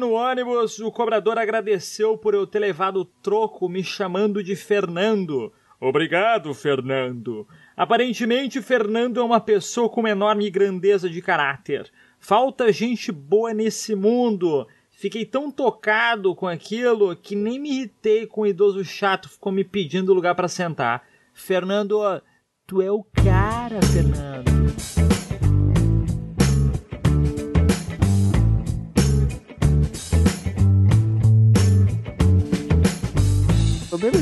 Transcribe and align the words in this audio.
No 0.00 0.12
ônibus, 0.12 0.80
o 0.80 0.90
cobrador 0.90 1.38
agradeceu 1.38 2.18
por 2.18 2.34
eu 2.34 2.46
ter 2.46 2.58
levado 2.58 3.00
o 3.00 3.04
troco 3.04 3.68
me 3.68 3.84
chamando 3.84 4.42
de 4.42 4.56
Fernando. 4.56 5.52
Obrigado, 5.78 6.52
Fernando. 6.52 7.46
Aparentemente, 7.76 8.60
Fernando 8.60 9.20
é 9.20 9.22
uma 9.22 9.40
pessoa 9.40 9.88
com 9.88 10.00
uma 10.00 10.10
enorme 10.10 10.50
grandeza 10.50 11.08
de 11.08 11.22
caráter. 11.22 11.90
Falta 12.18 12.72
gente 12.72 13.12
boa 13.12 13.54
nesse 13.54 13.94
mundo. 13.94 14.66
Fiquei 14.90 15.24
tão 15.24 15.50
tocado 15.50 16.34
com 16.34 16.46
aquilo 16.46 17.14
que 17.14 17.36
nem 17.36 17.58
me 17.58 17.70
irritei 17.70 18.26
com 18.26 18.42
o 18.42 18.46
idoso 18.46 18.84
chato 18.84 19.28
ficou 19.28 19.52
me 19.52 19.64
pedindo 19.64 20.12
lugar 20.12 20.34
para 20.34 20.48
sentar. 20.48 21.06
Fernando, 21.32 21.98
tu 22.66 22.82
é 22.82 22.90
o 22.90 23.02
cara, 23.04 23.80
Fernando. 23.82 24.49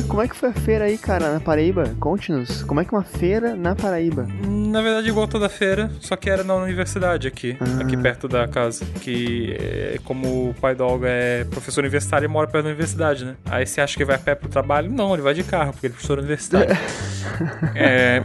Como 0.08 0.20
é 0.22 0.26
que 0.26 0.34
foi 0.34 0.48
a 0.48 0.52
feira 0.52 0.86
aí, 0.86 0.98
cara, 0.98 1.34
na 1.34 1.40
Paraíba? 1.40 1.94
Conte-nos, 2.00 2.62
como 2.64 2.80
é 2.80 2.84
que 2.84 2.92
é 2.92 2.98
uma 2.98 3.04
feira 3.04 3.54
na 3.54 3.76
Paraíba? 3.76 4.26
Na 4.48 4.82
verdade, 4.82 5.08
igual 5.08 5.28
toda 5.28 5.48
feira, 5.48 5.90
só 6.00 6.16
que 6.16 6.28
era 6.28 6.42
na 6.42 6.54
universidade 6.56 7.28
aqui, 7.28 7.56
Ah. 7.60 7.82
aqui 7.82 7.96
perto 7.96 8.26
da 8.26 8.48
casa. 8.48 8.84
Que, 9.00 9.56
é, 9.60 9.98
como 10.04 10.50
o 10.50 10.54
pai 10.54 10.74
do 10.74 10.84
Olga 10.84 11.06
é 11.08 11.44
professor 11.44 11.80
universitário, 11.80 12.26
ele 12.26 12.32
mora 12.32 12.48
perto 12.48 12.64
da 12.64 12.70
universidade, 12.70 13.24
né? 13.24 13.36
Aí 13.46 13.64
você 13.66 13.80
acha 13.80 13.96
que 13.96 14.04
vai 14.04 14.16
a 14.16 14.18
pé 14.18 14.34
pro 14.34 14.48
trabalho? 14.48 14.90
Não, 14.90 15.12
ele 15.12 15.22
vai 15.22 15.32
de 15.34 15.44
carro, 15.44 15.72
porque 15.72 15.86
ele 15.86 15.92
é 15.92 15.94
professor 15.94 16.18
universitário. 16.18 16.76
é, 17.76 18.22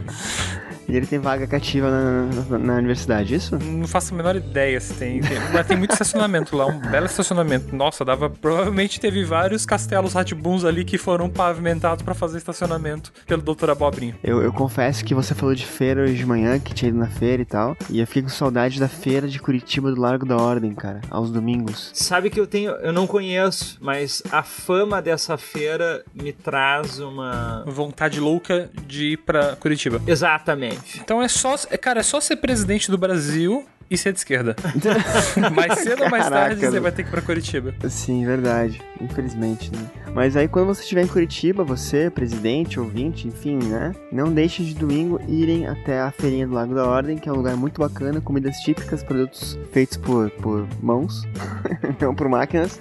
E 0.88 0.96
ele 0.96 1.06
tem 1.06 1.18
vaga 1.18 1.46
cativa 1.46 1.90
na, 1.90 2.24
na, 2.50 2.58
na 2.58 2.74
universidade, 2.74 3.34
isso? 3.34 3.58
não 3.58 3.86
faço 3.86 4.12
a 4.14 4.16
menor 4.16 4.36
ideia 4.36 4.80
se 4.80 4.94
tem, 4.94 5.20
tem. 5.20 5.38
Mas 5.52 5.66
tem 5.66 5.76
muito 5.76 5.92
estacionamento 5.92 6.56
lá, 6.56 6.66
um 6.66 6.78
belo 6.78 7.06
estacionamento. 7.06 7.74
Nossa, 7.74 8.04
dava. 8.04 8.28
Provavelmente 8.30 9.00
teve 9.00 9.24
vários 9.24 9.64
castelos 9.66 10.12
ratibuns 10.12 10.64
ali 10.64 10.84
que 10.84 10.98
foram 10.98 11.28
pavimentados 11.28 12.02
pra 12.04 12.14
fazer 12.14 12.38
estacionamento 12.38 13.12
pelo 13.26 13.42
Dr. 13.42 13.70
Abobrinho. 13.70 14.14
Eu, 14.22 14.42
eu 14.42 14.52
confesso 14.52 15.04
que 15.04 15.14
você 15.14 15.34
falou 15.34 15.54
de 15.54 15.66
feira 15.66 16.02
hoje 16.02 16.14
de 16.14 16.26
manhã, 16.26 16.58
que 16.58 16.74
tinha 16.74 16.88
ido 16.88 16.98
na 16.98 17.08
feira 17.08 17.42
e 17.42 17.46
tal. 17.46 17.76
E 17.90 18.00
eu 18.00 18.06
fiquei 18.06 18.22
com 18.22 18.28
saudade 18.28 18.78
da 18.78 18.88
feira 18.88 19.26
de 19.28 19.38
Curitiba 19.38 19.90
do 19.90 20.00
Largo 20.00 20.26
da 20.26 20.36
Ordem, 20.36 20.74
cara, 20.74 21.00
aos 21.10 21.30
domingos. 21.30 21.90
Sabe 21.94 22.30
que 22.30 22.38
eu 22.38 22.46
tenho, 22.46 22.72
eu 22.72 22.92
não 22.92 23.06
conheço, 23.06 23.78
mas 23.80 24.22
a 24.30 24.42
fama 24.42 25.00
dessa 25.00 25.36
feira 25.36 26.04
me 26.14 26.32
traz 26.32 26.98
uma 26.98 27.64
Vontade 27.66 28.20
louca 28.20 28.70
de 28.86 29.12
ir 29.12 29.16
pra 29.18 29.56
Curitiba. 29.56 30.00
exatamente. 30.06 30.73
Então 31.00 31.22
é 31.22 31.28
só. 31.28 31.54
é, 31.70 31.76
Cara, 31.76 32.00
é 32.00 32.02
só 32.02 32.20
ser 32.20 32.36
presidente 32.36 32.90
do 32.90 32.98
Brasil 32.98 33.64
e 33.90 33.98
ser 33.98 34.12
de 34.12 34.18
esquerda. 34.18 34.56
mais 35.54 35.78
cedo 35.80 36.04
ou 36.04 36.10
mais 36.10 36.28
tarde 36.28 36.64
você 36.66 36.80
vai 36.80 36.90
ter 36.90 37.02
que 37.02 37.08
ir 37.08 37.12
pra 37.12 37.20
Curitiba. 37.20 37.74
Sim, 37.88 38.24
verdade. 38.24 38.80
Infelizmente, 39.00 39.70
né? 39.70 39.78
Mas 40.14 40.36
aí 40.36 40.48
quando 40.48 40.66
você 40.68 40.80
estiver 40.82 41.02
em 41.02 41.06
Curitiba, 41.06 41.62
você, 41.64 42.08
presidente, 42.08 42.78
ouvinte, 42.80 43.28
enfim, 43.28 43.56
né? 43.58 43.92
Não 44.10 44.32
deixe 44.32 44.64
de 44.64 44.74
domingo 44.74 45.20
irem 45.28 45.66
até 45.66 46.00
a 46.00 46.10
feirinha 46.10 46.46
do 46.46 46.54
Lago 46.54 46.74
da 46.74 46.86
Ordem, 46.86 47.18
que 47.18 47.28
é 47.28 47.32
um 47.32 47.36
lugar 47.36 47.56
muito 47.56 47.78
bacana, 47.80 48.20
comidas 48.20 48.56
típicas, 48.58 49.02
produtos 49.02 49.58
feitos 49.72 49.96
por, 49.98 50.30
por 50.30 50.66
mãos, 50.80 51.24
não 52.00 52.14
por 52.14 52.28
máquinas. 52.28 52.80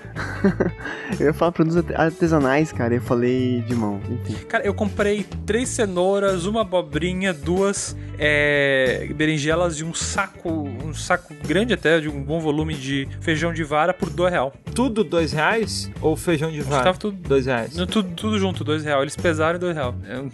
eu 1.20 1.26
ia 1.28 1.34
falar 1.34 1.52
produtos 1.52 1.78
arte- 1.78 1.96
artesanais, 1.96 2.72
cara, 2.72 2.94
eu 2.96 3.02
falei 3.02 3.62
de 3.68 3.76
mão, 3.76 4.00
enfim. 4.10 4.36
Cara, 4.46 4.64
eu 4.66 4.74
comprei 4.74 5.26
três 5.46 5.68
cenouras, 5.70 6.46
uma 6.46 6.62
abobrinha, 6.62 7.34
duas 7.34 7.83
é, 8.18 9.08
berinjelas 9.16 9.76
e 9.80 9.84
um 9.84 9.94
saco, 9.94 10.50
um 10.50 10.94
saco 10.94 11.34
grande 11.46 11.74
até, 11.74 12.00
de 12.00 12.08
um 12.10 12.22
bom 12.24 12.40
volume 12.40 12.74
de 12.74 13.08
feijão 13.22 13.52
de 13.54 13.64
vara 13.64 13.94
por 13.94 14.10
dois 14.10 14.32
real. 14.32 14.54
Tudo 14.76 15.04
dois 15.04 15.32
reais 15.34 15.90
ou 16.02 16.16
feijão 16.16 16.52
de 16.52 16.62
vara? 16.62 16.84
Tava 16.86 16.98
tudo, 16.98 17.18
Dois 17.28 17.46
reais. 17.46 17.76
no- 17.76 17.86
tudo, 17.88 18.10
tudo 18.16 18.40
junto, 18.40 18.64
dois 18.64 18.84
real. 18.84 19.02
Eles 19.02 19.16
pesaram 19.16 19.60
dois 19.60 19.76
real. 19.76 19.94
Eu, 20.08 20.30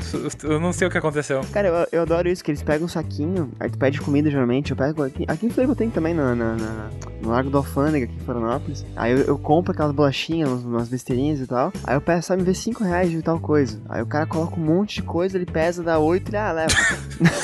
eu 0.52 0.60
não 0.60 0.72
sei 0.74 0.88
o 0.88 0.92
que 0.92 0.98
aconteceu. 0.98 1.42
Cara, 1.52 1.68
eu, 1.68 1.88
eu 1.92 2.02
adoro 2.04 2.28
isso, 2.30 2.44
que 2.44 2.52
eles 2.52 2.62
pegam 2.64 2.86
um 2.86 2.90
saquinho, 2.90 3.52
aí 3.60 3.70
tu 3.70 3.78
pede 3.78 4.00
comida 4.02 4.30
geralmente, 4.30 4.72
eu 4.72 4.78
pego 4.78 5.04
aqui, 5.04 5.26
aqui 5.28 5.46
em 5.46 5.50
Floripa 5.50 5.76
tem 5.76 5.90
também, 5.90 6.14
na, 6.14 6.36
na- 6.36 6.56
na- 6.56 6.90
no 7.22 7.30
Largo 7.30 7.50
do 7.50 7.58
Alfândega, 7.58 8.06
aqui 8.06 8.16
em 8.16 8.20
Florianópolis, 8.26 8.86
aí 8.96 9.12
eu, 9.12 9.20
eu 9.20 9.38
compro 9.38 9.72
aquelas 9.74 9.92
bolachinhas, 9.94 10.50
umas, 10.50 10.64
umas 10.64 10.88
besteirinhas 10.90 11.40
e 11.42 11.48
tal, 11.48 11.72
aí 11.84 11.96
eu 11.96 12.02
peço, 12.02 12.28
sabe, 12.28 12.42
me 12.42 12.46
vê 12.46 12.54
5 12.54 12.84
reais 12.84 13.12
de 13.12 13.22
tal 13.22 13.40
coisa, 13.40 13.82
aí 13.90 14.02
o 14.02 14.06
cara 14.06 14.26
coloca 14.26 14.56
um 14.60 14.64
monte 14.64 14.96
de 14.96 15.02
coisa, 15.04 15.38
ele 15.38 15.46
pesa, 15.46 15.84
dá 15.84 16.00
8, 16.00 16.30
ele, 16.30 16.38
ah, 16.38 16.52
leva. 16.52 16.74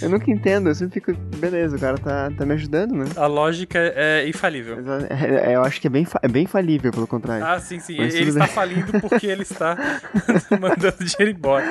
eu, 0.00 0.02
eu 0.02 0.08
nunca 0.10 0.30
entendo, 0.30 0.68
eu 0.68 0.74
sempre 0.74 0.94
fico, 1.00 1.12
beleza, 1.36 1.76
o 1.76 1.80
cara 1.80 1.98
tá, 1.98 2.30
tá 2.36 2.46
me 2.46 2.54
ajudando, 2.54 2.92
né? 2.94 3.04
A 3.16 3.26
lógica 3.26 3.78
é 3.78 4.26
infalível. 4.28 4.78
Mas, 4.84 5.04
é, 5.04 5.50
é, 5.52 5.56
eu 5.56 5.62
acho 5.62 5.80
que 5.80 5.86
é 5.86 5.90
bem, 5.90 6.06
é 6.22 6.28
bem 6.28 6.46
falível, 6.46 6.90
pelo 6.92 7.06
contrário. 7.06 7.44
Ah, 7.44 7.58
sim, 7.60 7.78
sim. 7.78 7.96
Mas 7.98 8.14
Ele 8.14 8.30
está 8.30 8.44
bem. 8.46 8.54
falindo 8.54 9.00
porque 9.00 9.26
ele 9.26 9.42
está 9.42 9.76
mandando 10.60 11.04
dinheiro 11.04 11.36
embora. 11.36 11.64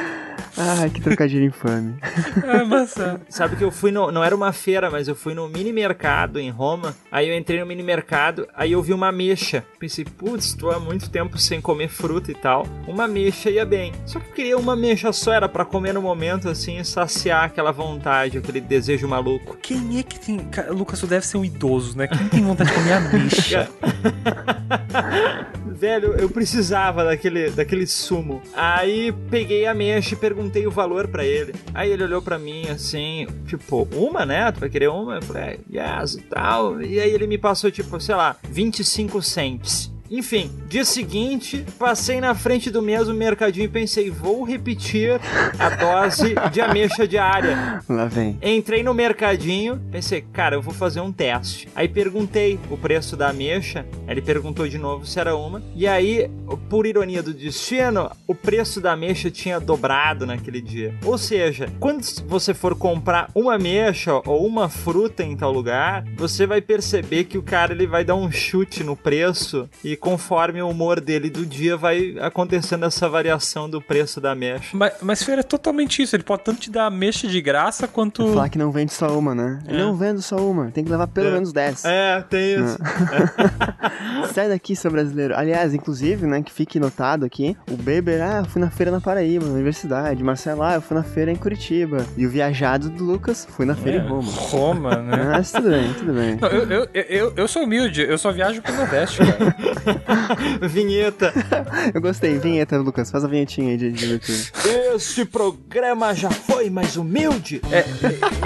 Ai, 0.58 0.90
que 0.90 1.02
trocadilho 1.02 1.46
infame. 1.46 1.96
Ah, 2.48 2.64
maçã. 2.64 3.20
Sabe 3.30 3.56
que 3.56 3.64
eu 3.64 3.72
fui 3.72 3.92
no. 3.92 4.12
Não 4.12 4.24
era 4.24 4.36
uma 4.36 4.54
feira, 4.54 4.90
mas 4.90 5.08
eu 5.08 5.16
fui 5.16 5.34
no 5.34 5.50
mini 5.50 5.74
mercado 5.74 6.40
em 6.40 6.50
Roma. 6.50 6.96
Aí 7.12 7.28
eu 7.28 7.38
entrei 7.38 7.60
no 7.60 7.66
mini 7.66 7.84
mercado, 7.84 8.48
aí 8.56 8.72
eu 8.72 8.82
vi 8.82 8.94
uma 8.94 9.10
ameixa. 9.10 9.66
Pensei, 9.80 10.06
putz, 10.06 10.54
tô 10.54 10.72
há 10.72 10.80
muito 10.80 11.10
tempo 11.10 11.38
sem 11.38 11.60
comer 11.60 11.90
fruta 11.90 12.32
e 12.32 12.36
tal. 12.36 12.66
Uma 12.88 13.04
ameixa 13.06 13.50
ia 13.50 13.66
bem. 13.66 13.92
Só 14.06 14.20
que 14.20 14.30
eu 14.30 14.34
queria 14.34 14.58
uma 14.58 14.74
ameixa 14.74 15.12
só, 15.12 15.34
era 15.34 15.50
pra 15.50 15.66
comer 15.66 15.94
no 15.94 16.02
momento 16.02 16.48
assim 16.48 16.78
e 16.80 16.86
saciar 16.86 17.44
aquela 17.46 17.72
vontade, 17.72 18.38
aquele 18.38 18.62
desejo 18.62 19.08
maluco. 19.08 19.58
Quem 19.62 20.00
é 20.00 20.04
que 20.04 20.20
tem. 20.20 20.40
Lucas, 20.70 21.00
tu 21.00 21.08
deve 21.08 21.26
ser 21.26 21.38
um 21.38 21.46
idoso, 21.46 21.98
né? 21.98 22.08
Quem 22.08 22.30
tem 22.30 22.44
vontade 22.44 22.70
de 22.70 22.76
comer 22.76 22.94
ameixa? 22.94 23.70
Velho, 25.78 26.14
eu 26.14 26.28
precisava 26.28 27.04
daquele, 27.04 27.52
daquele 27.52 27.86
sumo. 27.86 28.42
Aí 28.56 29.12
peguei 29.30 29.68
a 29.68 29.72
ameixa 29.72 30.16
e 30.16 30.18
perguntei 30.18 30.47
o 30.68 30.72
valor 30.72 31.08
pra 31.08 31.26
ele. 31.26 31.54
Aí 31.74 31.92
ele 31.92 32.04
olhou 32.04 32.22
pra 32.22 32.38
mim 32.38 32.68
assim, 32.70 33.28
tipo, 33.46 33.88
uma, 33.94 34.26
né? 34.26 34.52
Tu 34.52 34.60
vai 34.60 34.70
querer 34.70 34.90
uma? 34.90 35.16
Eu 35.16 35.22
falei, 35.22 35.60
é, 35.74 36.00
yes 36.02 36.16
e 36.16 36.22
tal. 36.24 36.82
E 36.82 37.00
aí 37.00 37.12
ele 37.12 37.28
me 37.28 37.38
passou, 37.38 37.72
tipo, 37.72 38.00
sei 38.00 38.16
lá, 38.16 38.36
25 38.50 39.22
cents. 39.22 39.94
Enfim, 40.10 40.50
dia 40.68 40.86
seguinte, 40.86 41.66
passei 41.78 42.22
na 42.22 42.34
frente 42.34 42.72
do 42.72 42.82
mesmo 42.82 43.14
mercadinho 43.14 43.66
e 43.66 43.70
pensei, 43.70 44.10
vou 44.10 44.44
repetir 44.44 45.20
a 45.60 45.70
dose 45.70 46.36
de 46.52 46.62
ameixa 46.62 47.08
diária. 47.08 47.82
Lá 47.90 48.06
vem. 48.06 48.38
Entrei 48.42 48.84
no 48.84 48.94
mercadinho, 48.94 49.82
pensei, 49.92 50.22
cara, 50.22 50.56
eu 50.56 50.62
vou 50.62 50.74
fazer 50.74 51.02
um 51.02 51.12
teste. 51.12 51.68
Aí 51.76 51.88
perguntei 51.88 52.60
o 52.70 52.78
preço 52.78 53.18
da 53.18 53.30
ameixa, 53.30 53.86
ele 54.08 54.22
perguntou 54.22 54.68
de 54.68 54.78
novo 54.78 55.06
se 55.06 55.20
era 55.20 55.36
uma. 55.36 55.62
E 55.76 55.88
aí, 55.88 56.30
por 56.70 56.86
ironia 56.86 57.22
do 57.22 57.34
destino, 57.34 58.10
o 58.26 58.34
preço 58.34 58.80
da 58.80 58.94
ameixa 58.94 59.30
tinha 59.30 59.60
dobrado 59.60 60.26
naquele 60.26 60.62
dia. 60.62 60.94
Ou 61.04 61.18
seja, 61.18 61.70
quando 61.80 62.04
você 62.28 62.54
for 62.54 62.76
comprar 62.76 63.30
uma 63.36 63.56
ameixa 63.56 64.14
ou 64.26 64.46
uma 64.46 64.70
fruta 64.70 65.24
em 65.24 65.36
tal 65.36 65.52
lugar, 65.52 66.06
você 66.16 66.48
vai 66.48 66.62
perceber 66.62 67.26
que 67.26 67.38
o 67.38 67.44
cara 67.44 67.74
ele 67.74 67.88
vai 67.88 68.06
dar 68.06 68.16
um 68.16 68.32
chute 68.32 68.84
no 68.84 68.96
preço 68.96 69.70
e 69.84 69.97
conforme 69.98 70.62
o 70.62 70.70
humor 70.70 71.00
dele 71.02 71.30
do 71.30 71.46
dia 71.46 71.76
vai 71.76 72.16
acontecendo 72.20 72.86
essa 72.86 73.10
variação 73.10 73.70
do 73.70 73.82
preço 73.82 74.22
da 74.22 74.32
ameixa. 74.32 74.70
mas, 74.74 74.94
mas 75.02 75.24
feira 75.24 75.42
é 75.42 75.44
totalmente 75.44 76.02
isso. 76.02 76.16
Ele 76.16 76.24
pode 76.24 76.44
tanto 76.44 76.60
te 76.62 76.72
dar 76.72 76.86
ameixa 76.86 77.28
de 77.28 77.42
graça 77.42 77.88
quanto. 77.88 78.28
Falar 78.30 78.50
que 78.50 78.58
não 78.58 78.72
vende 78.72 78.94
só 78.94 79.18
uma, 79.18 79.34
né? 79.36 79.60
É. 79.68 79.78
Não 79.78 79.96
vendo 79.96 80.22
só 80.22 80.36
uma, 80.38 80.72
tem 80.72 80.84
que 80.84 80.90
levar 80.90 81.08
pelo 81.08 81.28
É. 81.28 81.32
menos 81.32 81.52
10. 81.52 81.84
É, 81.86 82.22
tem 82.30 82.64
isso. 82.64 82.78
Sai 84.34 84.50
daqui, 84.50 84.76
seu 84.76 84.92
brasileiro. 84.92 85.36
Aliás, 85.36 85.74
inclusive, 85.74 86.26
né, 86.28 86.42
que 86.42 86.52
fique 86.52 86.80
notado 86.80 87.26
aqui, 87.26 87.56
o 87.70 87.76
Beber, 87.78 88.22
ah, 88.22 88.40
eu 88.40 88.46
fui 88.46 88.62
na 88.62 88.70
feira 88.70 88.92
na 88.92 89.02
Paraíba, 89.02 89.46
na 89.46 89.54
universidade. 89.54 90.24
Marcelo, 90.24 90.64
ah, 90.64 90.76
eu 90.76 90.82
fui 90.82 90.96
na 90.96 91.04
feira 91.04 91.32
em 91.32 91.36
Curitiba. 91.36 92.06
E 92.16 92.26
o 92.26 92.30
viajado 92.30 92.90
do 92.90 93.04
Lucas, 93.04 93.48
fui 93.50 93.66
na 93.66 93.76
feira 93.76 94.00
É, 94.00 94.02
em 94.02 94.08
Roma. 94.08 94.32
Roma, 94.32 94.96
né? 94.98 95.24
Mas 95.38 95.52
tudo 95.52 95.70
bem, 95.70 95.94
tudo 95.94 96.14
bem. 96.14 96.38
Não, 96.40 96.50
eu, 96.50 96.70
eu, 96.94 97.04
eu, 97.10 97.34
eu 97.36 97.48
sou 97.48 97.64
humilde, 97.64 98.02
eu 98.02 98.18
só 98.18 98.32
viajo 98.32 98.62
pro 98.62 98.74
Nordeste, 98.76 99.20
cara. 99.20 99.56
Vinheta. 100.62 101.34
Eu 101.94 102.02
gostei. 102.02 102.38
Vinheta, 102.40 102.78
Lucas. 102.78 103.12
Faz 103.12 103.24
a 103.24 103.28
vinhetinha 103.28 103.72
aí 103.72 103.78
de, 103.78 103.92
de 103.92 104.06
abertura. 104.06 104.38
Este 104.96 105.26
programa 105.26 106.14
já 106.14 106.30
foi 106.30 106.70
mais 106.70 106.98
humilde. 106.98 107.62
É, 107.72 107.86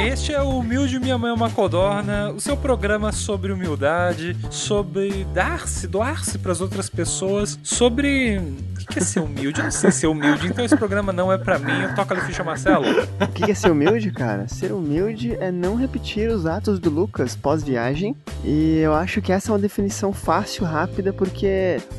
este 0.07 0.33
é 0.33 0.41
o 0.41 0.49
Humilde 0.49 0.99
Minha 0.99 1.17
Mãe 1.17 1.31
é 1.31 1.33
uma 1.33 1.49
Codorna, 1.49 2.31
o 2.31 2.39
seu 2.39 2.55
programa 2.55 3.11
sobre 3.11 3.51
humildade, 3.51 4.35
sobre 4.49 5.25
dar-se, 5.33 5.88
doar-se 5.88 6.38
para 6.38 6.51
as 6.51 6.61
outras 6.61 6.89
pessoas, 6.89 7.59
sobre. 7.63 8.38
O 8.38 8.93
que 8.93 8.99
é 8.99 9.01
ser 9.01 9.19
humilde? 9.21 9.59
Eu 9.59 9.63
não 9.65 9.71
sei 9.71 9.91
ser 9.91 10.07
humilde, 10.07 10.47
então 10.47 10.65
esse 10.65 10.75
programa 10.75 11.13
não 11.13 11.31
é 11.31 11.38
pra 11.38 11.57
mim. 11.57 11.83
Eu 11.83 11.95
toco 11.95 12.13
ali 12.13 12.21
ficha 12.23 12.43
Marcelo. 12.43 12.85
O 13.21 13.27
que 13.27 13.49
é 13.49 13.53
ser 13.53 13.71
humilde, 13.71 14.11
cara? 14.11 14.47
Ser 14.47 14.71
humilde 14.71 15.35
é 15.39 15.51
não 15.51 15.75
repetir 15.75 16.29
os 16.29 16.45
atos 16.45 16.79
do 16.79 16.89
Lucas 16.89 17.35
pós-viagem. 17.35 18.15
E 18.43 18.79
eu 18.79 18.93
acho 18.93 19.21
que 19.21 19.31
essa 19.31 19.49
é 19.49 19.53
uma 19.53 19.59
definição 19.59 20.11
fácil, 20.11 20.65
rápida, 20.65 21.13
porque 21.13 21.31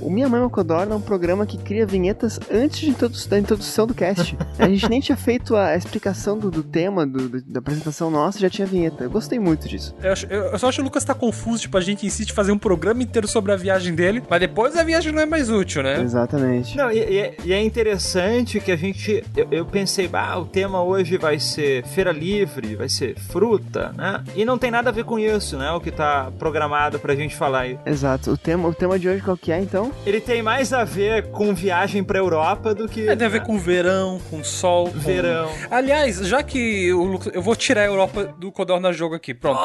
o 0.00 0.10
Minha 0.10 0.28
Mãe 0.28 0.40
é 0.40 0.42
uma 0.44 0.50
Codorna 0.50 0.94
é 0.94 0.96
um 0.96 1.00
programa 1.00 1.46
que 1.46 1.56
cria 1.58 1.86
vinhetas 1.86 2.38
antes 2.52 2.80
de 2.80 2.90
introdu 2.90 3.16
da 3.28 3.38
introdução 3.38 3.86
do 3.86 3.94
cast. 3.94 4.36
A 4.58 4.68
gente 4.68 4.88
nem 4.88 5.00
tinha 5.00 5.16
feito 5.16 5.56
a 5.56 5.76
explicação 5.76 6.38
do, 6.38 6.50
do 6.50 6.62
tema, 6.62 7.06
do, 7.06 7.28
do, 7.28 7.42
da 7.42 7.58
apresentação 7.60 8.10
nossa, 8.10 8.38
já 8.38 8.48
tinha 8.50 8.66
vinheta. 8.66 9.04
Eu 9.04 9.10
gostei 9.10 9.38
muito 9.38 9.68
disso. 9.68 9.94
Eu, 10.02 10.12
acho- 10.12 10.26
eu- 10.26 10.44
eu 10.44 10.58
só 10.58 10.68
acho 10.68 10.76
que 10.76 10.82
o 10.82 10.84
Lucas 10.84 11.04
tá 11.04 11.14
confuso, 11.14 11.62
tipo, 11.62 11.76
a 11.76 11.80
gente 11.80 12.06
insiste 12.06 12.30
em 12.30 12.34
fazer 12.34 12.52
um 12.52 12.58
programa 12.58 13.02
inteiro 13.02 13.26
sobre 13.26 13.52
a 13.52 13.56
viagem 13.56 13.94
dele, 13.94 14.22
mas 14.28 14.40
depois 14.40 14.76
a 14.76 14.82
viagem 14.82 15.12
não 15.12 15.22
é 15.22 15.26
mais 15.26 15.48
útil, 15.50 15.82
né? 15.82 16.00
Exatamente. 16.00 16.76
Não, 16.76 16.90
e, 16.90 17.34
e 17.44 17.52
é 17.52 17.62
interessante 17.62 18.60
que 18.60 18.70
a 18.70 18.76
gente. 18.76 19.24
Eu, 19.36 19.48
eu 19.50 19.64
pensei, 19.66 20.08
ah, 20.12 20.38
o 20.38 20.44
tema 20.46 20.82
hoje 20.82 21.16
vai 21.16 21.38
ser 21.38 21.84
feira 21.86 22.12
livre, 22.12 22.74
vai 22.76 22.88
ser 22.88 23.18
fruta, 23.18 23.92
né? 23.96 24.22
E 24.36 24.44
não 24.44 24.58
tem 24.58 24.70
nada 24.70 24.90
a 24.90 24.92
ver 24.92 25.04
com 25.04 25.18
isso, 25.18 25.56
né? 25.56 25.70
O 25.72 25.80
que 25.80 25.90
tá 25.90 26.30
programado 26.38 26.98
pra 26.98 27.14
gente 27.14 27.34
falar 27.34 27.60
aí. 27.60 27.78
Exato. 27.86 28.32
O 28.32 28.36
tema, 28.36 28.68
o 28.68 28.74
tema 28.74 28.98
de 28.98 29.08
hoje 29.08 29.21
qual 29.22 29.36
que 29.36 29.52
é, 29.52 29.60
então? 29.60 29.92
Ele 30.04 30.20
tem 30.20 30.42
mais 30.42 30.72
a 30.72 30.84
ver 30.84 31.30
com 31.30 31.54
viagem 31.54 32.02
pra 32.02 32.18
Europa 32.18 32.74
do 32.74 32.88
que. 32.88 33.08
É, 33.08 33.16
tem 33.16 33.26
a 33.26 33.30
ver 33.30 33.42
com 33.42 33.58
verão, 33.58 34.20
com 34.30 34.42
sol, 34.44 34.90
com... 34.90 34.98
Verão. 34.98 35.50
Aliás, 35.70 36.16
já 36.18 36.42
que 36.42 36.92
o 36.92 37.04
Lucas... 37.04 37.34
Eu 37.34 37.42
vou 37.42 37.56
tirar 37.56 37.82
a 37.82 37.86
Europa 37.86 38.34
do 38.38 38.50
Codorna 38.50 38.92
Jogo 38.92 39.14
aqui, 39.14 39.32
pronto. 39.32 39.60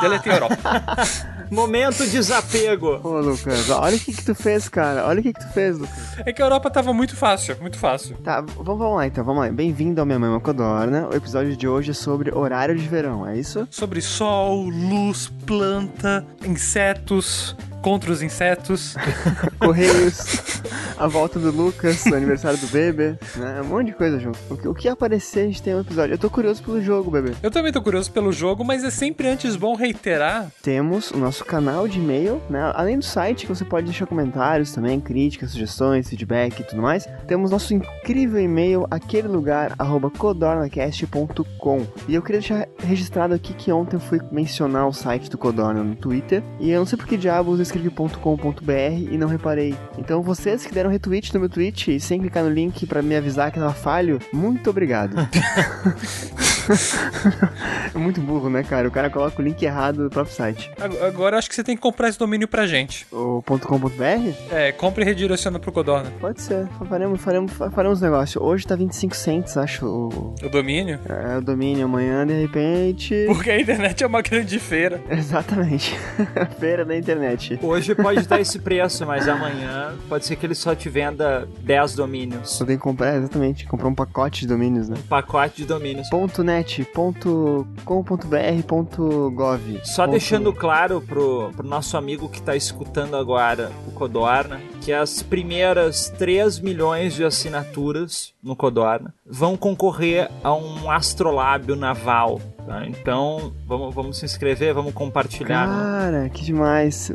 Deletei 0.00 0.32
a 0.32 0.36
Europa. 0.36 0.56
Momento 1.50 2.06
desapego. 2.06 3.00
Ô, 3.02 3.20
Lucas, 3.20 3.68
olha 3.70 3.96
o 3.96 3.98
que 3.98 4.14
que 4.14 4.24
tu 4.24 4.34
fez, 4.36 4.68
cara. 4.68 5.06
Olha 5.06 5.18
o 5.18 5.22
que 5.22 5.32
que 5.32 5.40
tu 5.40 5.52
fez, 5.52 5.76
Lucas. 5.76 6.18
É 6.24 6.32
que 6.32 6.40
a 6.40 6.44
Europa 6.44 6.70
tava 6.70 6.92
muito 6.92 7.16
fácil, 7.16 7.56
muito 7.60 7.76
fácil. 7.76 8.16
Tá, 8.18 8.40
vamos 8.40 8.96
lá 8.96 9.06
então, 9.06 9.24
vamos 9.24 9.44
lá. 9.44 9.50
Bem-vindo 9.50 10.00
ao 10.00 10.06
Minha 10.06 10.18
Mãe 10.18 10.30
uma 10.30 10.40
Codorna. 10.40 11.08
O 11.08 11.16
episódio 11.16 11.56
de 11.56 11.66
hoje 11.66 11.90
é 11.90 11.94
sobre 11.94 12.32
horário 12.32 12.76
de 12.76 12.86
verão, 12.86 13.26
é 13.26 13.36
isso? 13.36 13.66
Sobre 13.68 14.00
sol, 14.00 14.68
luz, 14.68 15.32
planta, 15.44 16.24
insetos, 16.46 17.56
contra 17.80 18.10
os 18.10 18.22
insetos. 18.22 18.94
Correios, 19.58 20.62
a 20.98 21.06
volta 21.06 21.38
do 21.38 21.50
Lucas, 21.50 22.04
o 22.06 22.14
aniversário 22.14 22.58
do 22.58 22.66
Bebê, 22.68 23.16
né? 23.36 23.60
Um 23.62 23.68
monte 23.68 23.86
de 23.88 23.92
coisa 23.94 24.18
junto. 24.18 24.38
O 24.48 24.56
que, 24.56 24.68
o 24.68 24.74
que 24.74 24.88
aparecer, 24.88 25.40
a 25.40 25.46
gente 25.46 25.62
tem 25.62 25.74
um 25.74 25.80
episódio. 25.80 26.14
Eu 26.14 26.18
tô 26.18 26.30
curioso 26.30 26.62
pelo 26.62 26.80
jogo, 26.82 27.10
Bebê. 27.10 27.32
Eu 27.42 27.50
também 27.50 27.72
tô 27.72 27.82
curioso 27.82 28.10
pelo 28.12 28.32
jogo, 28.32 28.64
mas 28.64 28.84
é 28.84 28.90
sempre 28.90 29.28
antes 29.28 29.56
bom 29.56 29.74
reiterar 29.74 30.50
Temos 30.62 31.10
o 31.10 31.18
nosso 31.18 31.44
canal 31.44 31.88
de 31.88 31.98
e-mail, 31.98 32.40
né? 32.48 32.72
Além 32.74 32.98
do 32.98 33.04
site, 33.04 33.46
que 33.46 33.54
você 33.54 33.64
pode 33.64 33.86
deixar 33.86 34.06
comentários 34.06 34.72
também, 34.72 35.00
críticas, 35.00 35.50
sugestões, 35.52 36.08
feedback 36.08 36.60
e 36.60 36.64
tudo 36.64 36.82
mais. 36.82 37.08
Temos 37.26 37.50
nosso 37.50 37.74
incrível 37.74 38.40
e-mail, 38.40 38.86
aquele 38.90 39.28
lugar, 39.28 39.74
arroba 39.78 40.10
codornacast.com. 40.10 41.86
E 42.08 42.14
eu 42.14 42.22
queria 42.22 42.40
deixar 42.40 42.68
registrado 42.78 43.34
aqui 43.34 43.54
que 43.54 43.72
ontem 43.72 43.96
eu 43.96 44.00
fui 44.00 44.20
mencionar 44.30 44.86
o 44.86 44.92
site 44.92 45.30
do 45.30 45.38
Codorna 45.38 45.82
no 45.82 45.94
Twitter. 45.94 46.42
E 46.58 46.70
eu 46.70 46.80
não 46.80 46.86
sei 46.86 46.98
por 46.98 47.06
que 47.06 47.16
diabos 47.16 47.60
eu 47.70 47.86
escrevi 47.88 47.90
.com.br 47.90 49.12
e 49.12 49.16
não 49.16 49.28
reparei. 49.28 49.74
Então 49.98 50.22
vocês 50.22 50.64
que 50.64 50.74
deram 50.74 50.90
retweet 50.90 51.32
no 51.34 51.40
meu 51.40 51.48
tweet 51.48 52.00
sem 52.00 52.20
clicar 52.20 52.42
no 52.42 52.50
link 52.50 52.86
pra 52.86 53.02
me 53.02 53.16
avisar 53.16 53.50
que 53.52 53.58
tava 53.58 53.72
falho, 53.72 54.18
muito 54.32 54.70
obrigado. 54.70 55.14
é 57.94 57.98
muito 57.98 58.20
burro, 58.20 58.48
né, 58.50 58.62
cara? 58.62 58.86
O 58.88 58.90
cara 58.90 59.10
coloca 59.10 59.40
o 59.40 59.44
link 59.44 59.62
errado 59.62 60.04
do 60.04 60.10
próprio 60.10 60.34
site. 60.34 60.70
Ag- 60.80 60.98
Agora 61.02 61.38
acho 61.38 61.48
que 61.48 61.54
você 61.54 61.64
tem 61.64 61.76
que 61.76 61.82
comprar 61.82 62.08
esse 62.08 62.18
domínio 62.18 62.46
pra 62.48 62.66
gente. 62.66 63.06
O 63.12 63.42
.com.br? 63.42 64.32
É, 64.50 64.72
compre 64.72 65.02
e 65.02 65.06
redireciona 65.06 65.58
pro 65.58 65.72
Codorna. 65.72 66.10
Pode 66.20 66.40
ser. 66.42 66.66
Faremos, 66.88 67.20
faremos, 67.20 67.52
faremos 67.52 68.00
negócio. 68.00 68.42
Hoje 68.42 68.66
tá 68.66 68.74
25 68.76 69.16
cents, 69.16 69.56
acho, 69.56 69.86
o, 69.86 70.34
O 70.42 70.48
domínio? 70.48 70.98
é, 71.08 71.38
o 71.38 71.40
domínio. 71.40 71.84
Amanhã, 71.84 72.26
de 72.26 72.40
repente... 72.40 73.14
Porque 73.26 73.50
a 73.50 73.60
internet 73.60 74.02
é 74.02 74.06
uma 74.06 74.22
grande 74.22 74.58
feira. 74.58 75.00
Exatamente. 75.10 75.96
Feira 76.58 76.84
da 76.84 76.96
internet. 76.96 77.58
Hoje 77.62 77.94
pode 77.94 78.26
dar 78.26 78.40
esse 78.40 78.58
preço, 78.58 79.06
mas 79.06 79.28
amanhã 79.28 79.94
pode 80.08 80.26
ser 80.26 80.36
que 80.36 80.46
ele 80.46 80.54
só 80.54 80.74
te 80.74 80.88
venda 80.88 81.48
10 81.62 81.94
domínios. 81.94 82.50
Só 82.50 82.64
tem 82.64 82.76
que 82.76 82.82
comprar, 82.82 83.16
exatamente. 83.16 83.66
Comprar 83.66 83.88
um 83.88 83.94
pacote 83.94 84.40
de 84.42 84.46
domínios, 84.48 84.88
né? 84.88 84.96
Um 84.98 85.02
pacote 85.08 85.56
de 85.58 85.64
domínios. 85.64 86.08
Ponto 86.08 86.42
.net, 86.42 86.59
ponto 86.94 87.66
.com.br, 87.84 88.62
ponto 88.66 89.30
.gov. 89.32 89.60
Só 89.84 90.02
ponto- 90.04 90.12
deixando 90.12 90.52
claro 90.52 91.00
pro, 91.00 91.50
pro 91.56 91.66
nosso 91.66 91.96
amigo 91.96 92.28
que 92.28 92.40
tá 92.42 92.54
escutando 92.56 93.16
agora 93.16 93.70
o 93.88 93.90
Codorna, 93.92 94.60
que 94.80 94.92
as 94.92 95.22
primeiras 95.22 96.08
3 96.18 96.58
milhões 96.60 97.14
de 97.14 97.24
assinaturas 97.24 98.32
no 98.42 98.54
Codorna 98.56 99.12
vão 99.26 99.56
concorrer 99.56 100.30
a 100.42 100.54
um 100.54 100.90
astrolábio 100.90 101.76
naval. 101.76 102.40
tá? 102.66 102.86
Então, 102.86 103.52
vamos, 103.66 103.94
vamos 103.94 104.18
se 104.18 104.24
inscrever, 104.24 104.72
vamos 104.74 104.92
compartilhar. 104.94 105.66
no- 105.66 105.74
Cara, 105.82 106.28
que 106.30 106.44
demais. 106.44 107.12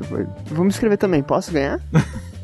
Vamos 0.51 0.75
escrever 0.75 0.97
também. 0.97 1.23
Posso 1.23 1.51
ganhar? 1.51 1.79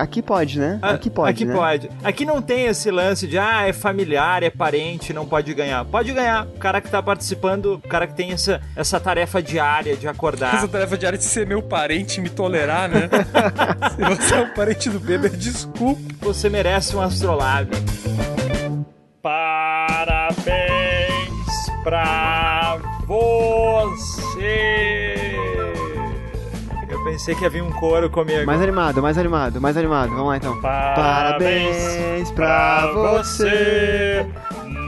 Aqui 0.00 0.20
pode, 0.20 0.58
né? 0.58 0.78
Ah, 0.82 0.90
Aqui 0.90 1.08
pode, 1.08 1.30
Aqui 1.30 1.44
né? 1.44 1.54
pode. 1.54 1.90
Aqui 2.02 2.24
não 2.24 2.42
tem 2.42 2.66
esse 2.66 2.90
lance 2.90 3.26
de, 3.26 3.38
ah, 3.38 3.66
é 3.66 3.72
familiar, 3.72 4.42
é 4.42 4.50
parente, 4.50 5.12
não 5.12 5.26
pode 5.26 5.54
ganhar. 5.54 5.84
Pode 5.84 6.12
ganhar. 6.12 6.46
O 6.46 6.58
cara 6.58 6.80
que 6.80 6.90
tá 6.90 7.00
participando, 7.02 7.74
o 7.74 7.88
cara 7.88 8.06
que 8.06 8.14
tem 8.14 8.32
essa, 8.32 8.60
essa 8.74 8.98
tarefa 8.98 9.40
diária 9.42 9.96
de 9.96 10.08
acordar. 10.08 10.54
Essa 10.56 10.68
tarefa 10.68 10.98
diária 10.98 11.18
de 11.18 11.24
ser 11.24 11.46
meu 11.46 11.62
parente 11.62 12.18
e 12.18 12.22
me 12.22 12.28
tolerar, 12.28 12.88
né? 12.88 13.08
Se 13.94 14.02
você 14.02 14.34
é 14.34 14.40
um 14.40 14.50
parente 14.54 14.90
do 14.90 14.98
bebê, 14.98 15.28
desculpa. 15.28 16.00
Você 16.20 16.48
merece 16.48 16.96
um 16.96 17.00
astrolábio. 17.00 17.78
Parabéns 19.22 20.40
pra 21.84 22.78
você. 23.06 24.89
Pensei 27.20 27.34
que 27.34 27.44
havia 27.44 27.62
um 27.62 27.70
coro 27.70 28.08
comigo. 28.08 28.46
Mais 28.46 28.62
animado, 28.62 29.02
mais 29.02 29.18
animado, 29.18 29.60
mais 29.60 29.76
animado. 29.76 30.08
Vamos 30.08 30.28
lá 30.28 30.36
então. 30.38 30.58
Parabéns 30.62 32.30
pra 32.30 32.86
você. 32.92 34.26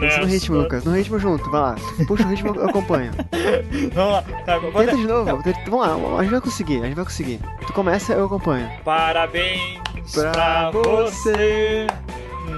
Pensa 0.00 0.20
no 0.20 0.26
ritmo, 0.26 0.56
Lucas. 0.56 0.82
No 0.82 0.94
ritmo 0.94 1.19
junto, 1.19 1.50
vai 1.50 1.61
lá. 1.61 1.75
Puxa 2.08 2.25
o 2.25 2.29
ritmo, 2.29 2.55
eu 2.56 2.70
acompanho. 2.70 3.11
Vamos 3.93 4.12
lá. 4.15 4.22
Tá, 4.46 4.58
Tenta 4.58 4.96
de 4.96 5.06
novo. 5.06 5.43
tenta- 5.43 5.60
Vamos 5.70 5.86
lá, 5.86 6.19
a 6.19 6.22
gente 6.22 6.31
vai 6.32 6.41
conseguir, 6.41 6.81
a 6.81 6.84
gente 6.86 6.94
vai 6.94 7.05
conseguir. 7.05 7.39
Tu 7.67 7.72
começa, 7.74 8.15
eu 8.15 8.24
acompanho. 8.24 8.67
Parabéns 8.82 9.82
Pra 10.15 10.31
pra, 10.32 10.70
você 10.70 11.86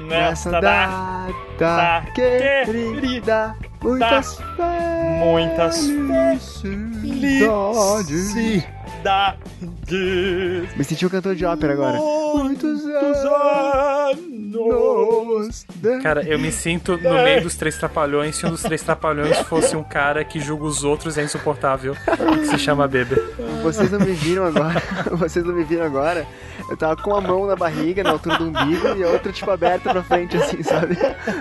Nessa 0.07 0.53
data. 0.53 1.35
data 1.59 2.13
querida, 2.13 3.57
muitas 3.83 4.39
muitas 5.19 5.89
felicidades. 6.63 8.65
Me 10.77 10.85
senti 10.85 11.05
um 11.05 11.09
cantor 11.09 11.35
de 11.35 11.45
ópera 11.45 11.73
agora. 11.75 11.99
Muitos 11.99 12.85
anos. 12.87 13.19
Cara, 16.03 16.23
eu 16.23 16.39
me 16.39 16.51
sinto 16.51 16.97
no 16.97 17.15
meio 17.23 17.43
dos 17.43 17.57
três 17.57 17.77
trapalhões 17.77 18.37
se 18.37 18.47
um 18.47 18.51
dos 18.51 18.63
três 18.63 18.83
trapalhões 18.83 19.39
fosse 19.41 19.77
um 19.77 19.83
cara 19.83 20.25
que 20.25 20.41
julga 20.41 20.65
os 20.65 20.85
outros 20.85 21.19
é 21.19 21.25
insuportável 21.25 21.95
que 22.41 22.47
se 22.47 22.59
chama 22.59 22.89
bebê. 22.89 23.17
Vocês 23.63 23.91
não 23.91 24.01
me 24.01 24.13
viram 24.13 24.45
agora. 24.47 24.83
Vocês 25.13 25.45
não 25.45 25.55
me 25.55 25.65
viram 25.65 25.85
agora. 25.85 26.27
Eu 26.69 26.77
tava 26.77 26.97
com 26.97 27.15
a 27.15 27.21
mão 27.21 27.47
na 27.47 27.55
barriga, 27.57 28.03
na 28.03 28.11
altura 28.11 28.39
do 28.39 28.45
umbigo, 28.49 28.89
e 28.97 29.03
a 29.05 29.09
outra, 29.09 29.31
tipo, 29.33 29.51
aberta 29.51 29.91
pra 29.93 30.03
frente, 30.03 30.37
assim, 30.37 30.63
sabe? 30.63 30.97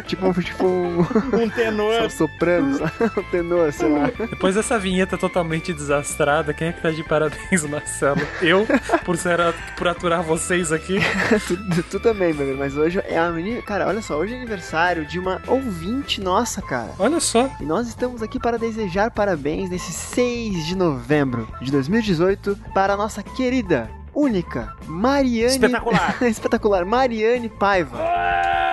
Tipo, 0.06 0.28
um- 0.28 0.34
tipo 0.34 0.66
um. 0.66 1.00
Um 1.02 1.50
tenor. 1.50 2.04
um 2.04 2.10
soprano, 2.12 2.78
sabe? 2.78 2.92
Um 3.18 3.24
tenor, 3.32 3.72
sei 3.72 3.90
lá. 3.90 4.12
Depois 4.30 4.56
dessa 4.56 4.78
vinheta 4.78 5.18
totalmente 5.18 5.74
desastrada, 5.74 6.54
quem 6.54 6.68
é 6.70 6.72
que 6.74 6.82
tá 6.82 6.92
de 6.92 7.04
parabéns, 7.04 7.64
Marcelo? 7.64 8.22
Eu, 8.42 8.68
por, 9.06 9.16
ser, 9.18 9.40
por 9.78 9.88
aturar 9.88 10.22
vocês 10.24 10.72
aqui. 10.72 11.00
tu, 11.48 11.84
tu 11.84 12.00
também, 12.00 12.34
meu 12.34 12.44
amigo, 12.46 12.60
mas 12.60 12.76
hoje 12.76 13.02
é 13.08 13.18
a 13.18 13.30
menina. 13.30 13.62
Cara, 13.62 13.88
olha 13.88 14.02
só, 14.02 14.18
hoje 14.18 14.34
é 14.34 14.38
aniversário 14.38 15.06
de 15.06 15.20
uma 15.20 15.42
ouvinte 15.48 16.20
nossa, 16.22 16.62
cara. 16.62 16.92
Olha 17.00 17.20
só. 17.20 17.50
E 17.60 17.64
nós 17.64 17.88
estamos 17.88 18.22
aqui 18.22 18.40
para 18.40 18.58
desejar 18.58 19.10
parabéns 19.12 19.70
nesse 19.70 19.92
6 19.92 20.66
de 20.66 20.76
novembro 20.76 21.48
de 21.62 21.72
2018 21.72 22.58
para 22.74 22.94
a 22.94 22.98
nossa 22.98 23.24
querida, 23.24 23.90
única, 24.14 24.74
Mariane. 24.86 25.54
Espetacular. 25.54 26.18
Espetacular, 26.24 26.86
Mariane 26.86 27.50
Paiva. 27.50 27.98
É! 28.00 28.64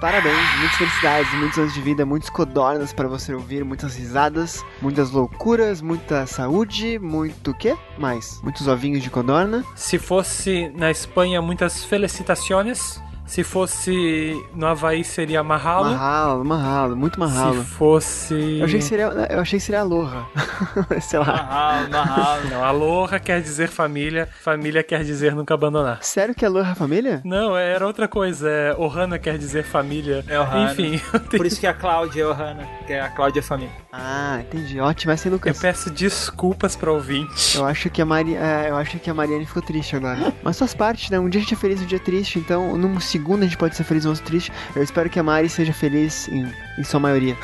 parabéns, 0.00 0.58
muitas 0.58 0.76
felicidades, 0.76 1.34
muitos 1.34 1.58
anos 1.58 1.74
de 1.74 1.80
vida, 1.80 2.06
muitos 2.06 2.30
codornas 2.30 2.92
para 2.92 3.08
você 3.08 3.34
ouvir, 3.34 3.64
muitas 3.64 3.96
risadas, 3.96 4.64
muitas 4.80 5.10
loucuras, 5.10 5.80
muita 5.80 6.26
saúde, 6.26 6.98
muito 6.98 7.50
o 7.50 7.54
quê? 7.54 7.76
Mais? 7.98 8.40
Muitos 8.42 8.68
ovinhos 8.68 9.02
de 9.02 9.10
codorna. 9.10 9.64
Se 9.74 9.98
fosse 9.98 10.70
na 10.76 10.90
Espanha, 10.90 11.40
muitas 11.42 11.84
felicitações. 11.84 13.02
Se 13.26 13.42
fosse 13.42 14.34
no 14.54 14.66
Havaí, 14.66 15.02
seria 15.04 15.42
Mahalo. 15.42 15.90
Mahalo, 15.90 16.44
mahalo, 16.44 16.96
muito 16.96 17.18
mahalo. 17.18 17.60
Se 17.60 17.70
fosse. 17.70 18.58
Eu 18.60 18.64
achei 18.64 18.78
que 18.78 18.84
seria, 18.84 19.04
eu 19.30 19.40
achei 19.40 19.58
que 19.58 19.64
seria 19.64 19.80
aloha. 19.80 20.26
Sei 21.02 21.18
lá. 21.18 21.26
Mahalo, 21.26 21.90
mahalo. 21.90 22.50
Não, 22.50 22.64
aloha 22.64 23.18
quer 23.18 23.42
dizer 23.42 23.68
família, 23.68 24.28
família 24.42 24.82
quer 24.82 25.02
dizer 25.04 25.34
nunca 25.34 25.54
abandonar. 25.54 25.98
Sério 26.02 26.34
que 26.34 26.44
é 26.44 26.48
aloha 26.48 26.74
família? 26.74 27.20
Não, 27.24 27.56
era 27.56 27.86
outra 27.86 28.06
coisa. 28.06 28.48
É, 28.48 28.74
Ohana 28.78 29.18
quer 29.18 29.36
dizer 29.38 29.64
família. 29.64 30.24
É 30.28 30.38
Ohana. 30.38 30.72
Enfim, 30.72 31.00
Por 31.36 31.44
isso 31.44 31.58
que 31.60 31.66
a 31.66 31.74
Cláudia 31.74 32.22
é 32.22 32.26
Ohana, 32.26 32.66
que 32.86 32.92
é 32.92 33.00
a 33.00 33.08
Cláudia 33.08 33.40
é 33.40 33.42
família. 33.42 33.72
Ah, 33.92 34.38
entendi. 34.40 34.78
Ótimo, 34.78 35.12
essa 35.12 35.28
eu 35.28 35.32
Lucas. 35.32 35.58
peço 35.58 35.90
desculpas 35.90 36.76
para 36.76 36.92
ouvinte. 36.92 37.56
Eu 37.56 37.64
acho 37.64 37.90
que 37.90 38.00
a 38.00 38.06
Mari, 38.06 38.34
é, 38.36 38.66
eu 38.70 38.76
acho 38.76 38.98
que 38.98 39.10
a 39.10 39.14
Mariane 39.14 39.46
ficou 39.46 39.62
triste 39.62 39.96
agora. 39.96 40.32
Mas 40.42 40.58
faz 40.58 40.74
parte, 40.74 41.10
né? 41.10 41.18
Um 41.18 41.28
dia 41.28 41.40
a 41.40 41.42
gente 41.42 41.54
é 41.54 41.56
feliz, 41.56 41.80
um 41.80 41.86
dia 41.86 41.96
é 41.96 42.00
triste. 42.00 42.38
Então, 42.38 42.76
num 42.76 43.00
segundo 43.16 43.42
a 43.42 43.46
gente 43.46 43.56
pode 43.56 43.74
ser 43.74 43.84
feliz, 43.84 44.04
outro 44.04 44.22
triste. 44.22 44.52
Eu 44.74 44.82
espero 44.82 45.08
que 45.08 45.18
a 45.18 45.22
Mari 45.22 45.48
seja 45.48 45.72
feliz 45.72 46.28
em, 46.28 46.52
em 46.78 46.84
sua 46.84 47.00
maioria. 47.00 47.34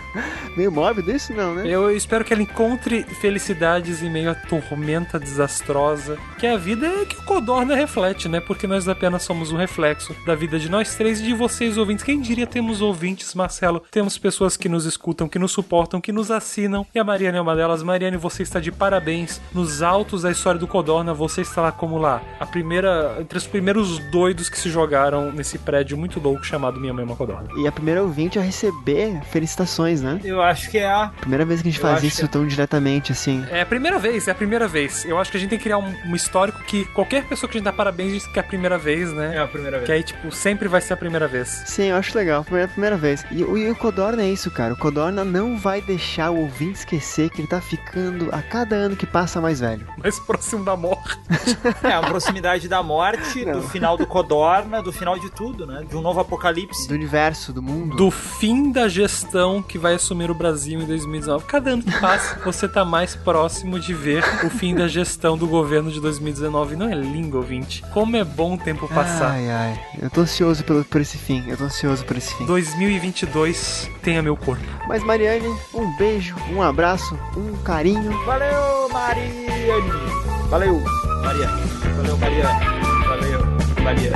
Meio 0.54 0.70
mórbido 0.70 1.10
isso, 1.10 1.32
não, 1.32 1.54
né? 1.54 1.62
Eu 1.66 1.90
espero 1.90 2.22
que 2.22 2.34
ela 2.34 2.42
encontre 2.42 3.02
felicidades 3.02 4.02
em 4.02 4.10
meio 4.10 4.30
à 4.30 4.34
tormenta 4.34 5.18
desastrosa 5.18 6.18
que 6.42 6.46
a 6.48 6.56
vida 6.56 6.88
é 6.88 7.04
que 7.06 7.16
o 7.16 7.22
Codorna 7.22 7.76
reflete, 7.76 8.28
né? 8.28 8.40
Porque 8.40 8.66
nós 8.66 8.88
apenas 8.88 9.22
somos 9.22 9.52
um 9.52 9.56
reflexo 9.56 10.12
da 10.26 10.34
vida 10.34 10.58
de 10.58 10.68
nós 10.68 10.96
três 10.96 11.20
e 11.20 11.22
de 11.22 11.32
vocês 11.32 11.78
ouvintes. 11.78 12.04
Quem 12.04 12.20
diria 12.20 12.48
temos 12.48 12.80
ouvintes, 12.80 13.32
Marcelo? 13.32 13.80
Temos 13.92 14.18
pessoas 14.18 14.56
que 14.56 14.68
nos 14.68 14.84
escutam, 14.84 15.28
que 15.28 15.38
nos 15.38 15.52
suportam, 15.52 16.00
que 16.00 16.10
nos 16.10 16.32
assinam. 16.32 16.84
E 16.92 16.98
a 16.98 17.04
Mariane 17.04 17.38
é 17.38 17.40
uma 17.40 17.54
delas. 17.54 17.84
Mariane, 17.84 18.16
você 18.16 18.42
está 18.42 18.58
de 18.58 18.72
parabéns. 18.72 19.40
Nos 19.54 19.82
altos 19.82 20.22
da 20.22 20.32
história 20.32 20.58
do 20.58 20.66
Codorna, 20.66 21.14
você 21.14 21.42
está 21.42 21.62
lá 21.62 21.70
como 21.70 21.96
lá. 21.96 22.20
A 22.40 22.44
primeira, 22.44 23.16
entre 23.20 23.38
os 23.38 23.46
primeiros 23.46 24.00
doidos 24.10 24.50
que 24.50 24.58
se 24.58 24.68
jogaram 24.68 25.21
nesse 25.30 25.58
prédio 25.58 25.96
muito 25.96 26.18
louco 26.18 26.44
chamado 26.44 26.80
Minha 26.80 26.92
Mãe 26.92 27.02
é 27.02 27.06
uma 27.06 27.16
Codorna. 27.16 27.48
E 27.58 27.66
a 27.68 27.72
primeira 27.72 28.02
ouvinte 28.02 28.38
a 28.38 28.42
receber 28.42 29.20
felicitações, 29.30 30.00
né? 30.00 30.20
Eu 30.24 30.40
acho 30.42 30.70
que 30.70 30.78
é 30.78 30.90
a. 30.90 31.08
Primeira 31.20 31.44
vez 31.44 31.60
que 31.62 31.68
a 31.68 31.70
gente 31.70 31.80
Eu 31.80 31.88
faz 31.88 32.02
isso 32.02 32.22
que- 32.22 32.28
tão 32.28 32.46
diretamente, 32.46 33.12
assim. 33.12 33.44
É 33.50 33.60
a 33.60 33.66
primeira 33.66 33.98
vez, 33.98 34.26
é 34.28 34.30
a 34.30 34.34
primeira 34.34 34.66
vez. 34.66 35.04
Eu 35.04 35.18
acho 35.18 35.30
que 35.30 35.36
a 35.36 35.40
gente 35.40 35.50
tem 35.50 35.58
que 35.58 35.64
criar 35.64 35.78
um, 35.78 35.94
um 36.06 36.14
histórico 36.16 36.62
que 36.64 36.84
qualquer 36.86 37.24
pessoa 37.24 37.48
que 37.50 37.56
a 37.56 37.58
gente 37.58 37.64
dá 37.64 37.72
parabéns 37.72 38.12
diz 38.12 38.26
que 38.26 38.38
é 38.38 38.40
a 38.42 38.44
primeira 38.44 38.78
vez, 38.78 39.12
né? 39.12 39.36
É 39.36 39.40
a 39.40 39.46
primeira 39.46 39.76
vez. 39.78 39.86
Que 39.86 39.92
aí, 39.92 40.02
tipo, 40.02 40.32
sempre 40.32 40.68
vai 40.68 40.80
ser 40.80 40.94
a 40.94 40.96
primeira 40.96 41.28
vez. 41.28 41.62
Sim, 41.66 41.84
eu 41.84 41.96
acho 41.96 42.16
legal. 42.16 42.42
Primeira, 42.44 42.68
primeira 42.68 42.96
vez. 42.96 43.24
E, 43.30 43.42
o- 43.44 43.56
e 43.58 43.70
o 43.70 43.76
Codorna 43.76 44.22
é 44.22 44.28
isso, 44.28 44.50
cara. 44.50 44.72
O 44.74 44.76
Codorna 44.76 45.24
não 45.24 45.56
vai 45.58 45.80
deixar 45.80 46.30
o 46.30 46.38
ouvinte 46.40 46.78
esquecer 46.80 47.30
que 47.30 47.40
ele 47.40 47.48
tá 47.48 47.60
ficando 47.60 48.28
a 48.32 48.40
cada 48.42 48.76
ano 48.76 48.96
que 48.96 49.06
passa 49.06 49.40
mais 49.40 49.60
velho. 49.60 49.86
Mais 50.02 50.18
próximo 50.18 50.64
da 50.64 50.76
morte. 50.76 51.18
É, 51.82 51.92
a 51.92 52.00
proximidade 52.02 52.68
da 52.68 52.82
morte, 52.82 53.44
Não. 53.44 53.54
do 53.60 53.62
final 53.68 53.96
do 53.96 54.06
Codorna, 54.06 54.82
do 54.82 54.92
final 54.92 55.11
de 55.18 55.30
tudo, 55.30 55.66
né? 55.66 55.84
De 55.88 55.96
um 55.96 56.00
novo 56.00 56.20
apocalipse. 56.20 56.88
Do 56.88 56.94
universo, 56.94 57.52
do 57.52 57.62
mundo. 57.62 57.96
Do 57.96 58.10
fim 58.10 58.70
da 58.70 58.88
gestão 58.88 59.62
que 59.62 59.78
vai 59.78 59.94
assumir 59.94 60.30
o 60.30 60.34
Brasil 60.34 60.80
em 60.80 60.86
2019. 60.86 61.44
Cada 61.46 61.70
ano 61.70 61.82
que 61.82 62.00
passa, 62.00 62.38
você 62.44 62.68
tá 62.68 62.84
mais 62.84 63.14
próximo 63.14 63.78
de 63.78 63.94
ver 63.94 64.24
o 64.44 64.50
fim 64.50 64.74
da 64.74 64.88
gestão 64.88 65.36
do 65.36 65.46
governo 65.46 65.90
de 65.90 66.00
2019. 66.00 66.76
Não 66.76 66.88
é 66.88 66.94
lindo, 66.94 67.36
ouvinte? 67.36 67.82
Como 67.92 68.16
é 68.16 68.24
bom 68.24 68.54
o 68.54 68.58
tempo 68.58 68.88
passar. 68.88 69.32
Ai, 69.32 69.50
ai. 69.50 69.80
Eu 70.00 70.10
tô 70.10 70.22
ansioso 70.22 70.64
pelo, 70.64 70.84
por 70.84 71.00
esse 71.00 71.18
fim. 71.18 71.44
Eu 71.48 71.56
tô 71.56 71.64
ansioso 71.64 72.04
por 72.04 72.16
esse 72.16 72.34
fim. 72.34 72.46
2022 72.46 73.90
tenha 74.02 74.22
meu 74.22 74.36
corpo. 74.36 74.64
Mas, 74.86 75.02
Mariane, 75.02 75.48
um 75.74 75.96
beijo, 75.96 76.34
um 76.50 76.62
abraço, 76.62 77.18
um 77.36 77.56
carinho. 77.62 78.12
Valeu, 78.24 78.88
Mariane! 78.88 79.46
Valeu, 80.48 80.80
Mariane. 81.22 81.62
Valeu, 81.96 82.16
Mariane. 82.18 82.81
Valeu, 83.82 84.12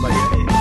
Mariane. 0.00 0.57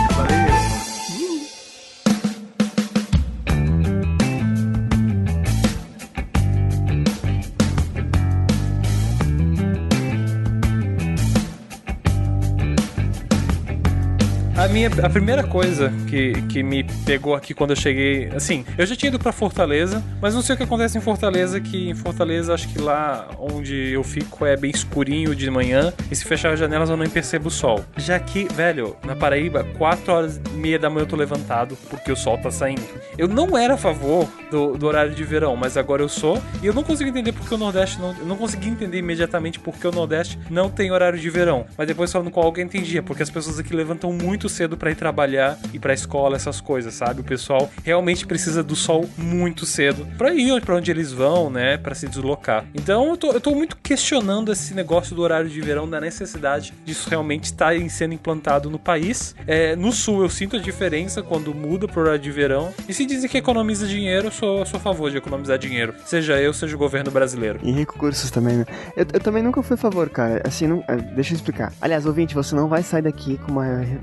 A 14.77 14.79
minha 14.79 14.91
a 15.03 15.09
primeira 15.09 15.43
coisa 15.43 15.91
que, 16.07 16.33
que 16.43 16.61
me 16.61 16.83
pegou 17.03 17.33
aqui 17.33 17.51
quando 17.51 17.71
eu 17.71 17.75
cheguei, 17.75 18.29
assim, 18.35 18.63
eu 18.77 18.85
já 18.85 18.95
tinha 18.95 19.07
ido 19.09 19.17
pra 19.17 19.31
Fortaleza, 19.31 20.03
mas 20.21 20.35
não 20.35 20.43
sei 20.43 20.53
o 20.53 20.57
que 20.57 20.63
acontece 20.63 20.95
em 20.95 21.01
Fortaleza, 21.01 21.59
que 21.59 21.89
em 21.89 21.95
Fortaleza 21.95 22.53
acho 22.53 22.69
que 22.69 22.77
lá 22.77 23.27
onde 23.39 23.91
eu 23.91 24.03
fico 24.03 24.45
é 24.45 24.55
bem 24.55 24.69
escurinho 24.69 25.35
de 25.35 25.49
manhã 25.49 25.91
e 26.11 26.15
se 26.15 26.23
fechar 26.23 26.53
as 26.53 26.59
janelas 26.59 26.91
eu 26.91 26.95
não 26.95 27.09
percebo 27.09 27.47
o 27.47 27.51
sol. 27.51 27.83
Já 27.95 28.19
que, 28.19 28.47
velho, 28.53 28.95
na 29.03 29.15
Paraíba, 29.15 29.63
4 29.79 30.13
horas 30.13 30.39
e 30.53 30.55
meia 30.55 30.77
da 30.77 30.91
manhã 30.91 31.01
eu 31.01 31.07
tô 31.07 31.15
levantado 31.15 31.75
porque 31.89 32.11
o 32.11 32.15
sol 32.15 32.37
tá 32.37 32.51
saindo. 32.51 32.83
Eu 33.17 33.27
não 33.27 33.57
era 33.57 33.73
a 33.73 33.77
favor 33.77 34.29
do, 34.51 34.77
do 34.77 34.85
horário 34.85 35.15
de 35.15 35.23
verão, 35.23 35.55
mas 35.55 35.75
agora 35.75 36.03
eu 36.03 36.09
sou 36.09 36.39
e 36.61 36.67
eu 36.67 36.73
não 36.73 36.83
consigo 36.83 37.09
entender 37.09 37.31
porque 37.31 37.51
o 37.51 37.57
Nordeste 37.57 37.99
não, 37.99 38.15
eu 38.15 38.25
não 38.27 38.37
consegui 38.37 38.69
entender 38.69 38.99
imediatamente 38.99 39.59
porque 39.59 39.87
o 39.87 39.91
Nordeste 39.91 40.37
não 40.51 40.69
tem 40.69 40.91
horário 40.91 41.17
de 41.17 41.29
verão. 41.31 41.65
Mas 41.75 41.87
depois 41.87 42.11
falando 42.11 42.29
com 42.29 42.41
alguém 42.41 42.65
entendia, 42.65 43.01
porque 43.01 43.23
as 43.23 43.29
pessoas 43.31 43.57
aqui 43.57 43.73
levantam 43.73 44.13
muito 44.13 44.47
cedo 44.47 44.66
pra 44.75 44.91
ir 44.91 44.95
trabalhar 44.95 45.57
e 45.71 45.79
pra 45.79 45.93
escola, 45.93 46.35
essas 46.35 46.59
coisas, 46.59 46.93
sabe? 46.93 47.21
O 47.21 47.23
pessoal 47.23 47.69
realmente 47.83 48.25
precisa 48.25 48.63
do 48.63 48.75
sol 48.75 49.07
muito 49.17 49.65
cedo 49.65 50.05
pra 50.17 50.33
ir 50.33 50.61
pra 50.61 50.75
onde 50.75 50.89
eles 50.91 51.11
vão, 51.11 51.49
né? 51.49 51.77
Pra 51.77 51.93
se 51.93 52.07
deslocar. 52.07 52.65
Então 52.73 53.07
eu 53.09 53.17
tô, 53.17 53.31
eu 53.31 53.39
tô 53.41 53.51
muito 53.53 53.77
questionando 53.77 54.51
esse 54.51 54.73
negócio 54.73 55.15
do 55.15 55.21
horário 55.21 55.49
de 55.49 55.61
verão, 55.61 55.87
da 55.89 56.01
necessidade 56.01 56.73
disso 56.83 57.09
realmente 57.09 57.45
estar 57.45 57.75
em- 57.75 57.87
sendo 57.89 58.13
implantado 58.13 58.69
no 58.69 58.79
país. 58.79 59.35
É, 59.45 59.75
no 59.75 59.91
sul 59.91 60.21
eu 60.23 60.29
sinto 60.29 60.55
a 60.55 60.59
diferença 60.59 61.21
quando 61.21 61.53
muda 61.53 61.87
pro 61.87 62.01
horário 62.01 62.19
de 62.19 62.31
verão. 62.31 62.73
E 62.89 62.93
se 62.93 63.05
dizem 63.05 63.29
que 63.29 63.37
economiza 63.37 63.85
dinheiro, 63.85 64.27
eu 64.27 64.31
sou, 64.31 64.65
sou 64.65 64.77
a 64.77 64.81
favor 64.81 65.11
de 65.11 65.17
economizar 65.17 65.57
dinheiro. 65.57 65.93
Seja 66.05 66.39
eu, 66.41 66.53
seja 66.53 66.75
o 66.75 66.79
governo 66.79 67.11
brasileiro. 67.11 67.59
E 67.61 67.71
recursos 67.71 68.31
também, 68.31 68.57
né? 68.57 68.65
Eu, 68.95 69.05
eu 69.13 69.19
também 69.19 69.43
nunca 69.43 69.61
fui 69.61 69.75
a 69.75 69.77
favor, 69.77 70.09
cara. 70.09 70.41
Assim, 70.45 70.65
não, 70.67 70.83
é, 70.87 70.95
deixa 70.95 71.33
eu 71.33 71.35
explicar. 71.35 71.71
Aliás, 71.81 72.05
ouvinte, 72.05 72.33
você 72.33 72.55
não 72.55 72.67
vai 72.67 72.81
sair 72.83 73.01
daqui 73.01 73.37
com 73.37 73.51
uma, 73.51 73.65
re- 73.79 73.99